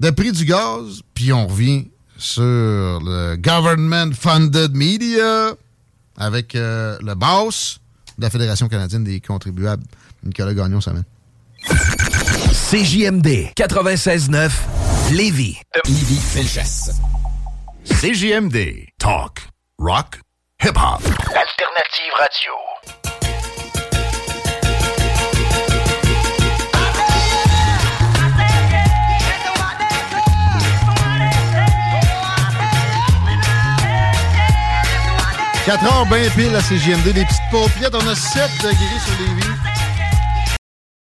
de 0.00 0.10
prix 0.10 0.32
du 0.32 0.44
gaz, 0.44 1.02
puis 1.14 1.32
on 1.32 1.46
revient 1.46 1.90
sur 2.16 2.42
le 2.42 3.36
government 3.36 4.12
funded 4.12 4.74
media 4.74 5.52
avec 6.16 6.54
euh, 6.54 6.98
le 7.02 7.14
boss 7.14 7.80
de 8.18 8.24
la 8.24 8.30
Fédération 8.30 8.68
canadienne 8.68 9.04
des 9.04 9.20
contribuables, 9.20 9.84
Nicolas 10.24 10.54
Gagnon, 10.54 10.80
ça 10.80 10.92
mène. 10.92 11.04
CJMD 12.52 13.52
96.9 13.56 14.50
Lévis. 15.12 15.58
Lévis 15.86 16.20
Felchasse. 16.20 16.92
CJMD. 17.84 18.86
Talk. 18.98 19.40
Rock. 19.78 20.20
Hip-hop. 20.62 21.02
Alternative 21.02 22.12
Radio. 22.16 22.99
Quatre 35.66 35.84
heures 35.84 36.06
bien 36.06 36.28
pile 36.30 36.54
à 36.56 36.60
CGMD. 36.60 37.12
Des 37.12 37.24
petites 37.24 37.50
paupiettes. 37.50 37.94
On 37.94 38.06
a 38.06 38.14
7 38.14 38.42
degrés 38.62 39.00
sur 39.04 39.14
les 39.20 39.34
vies. 39.34 39.69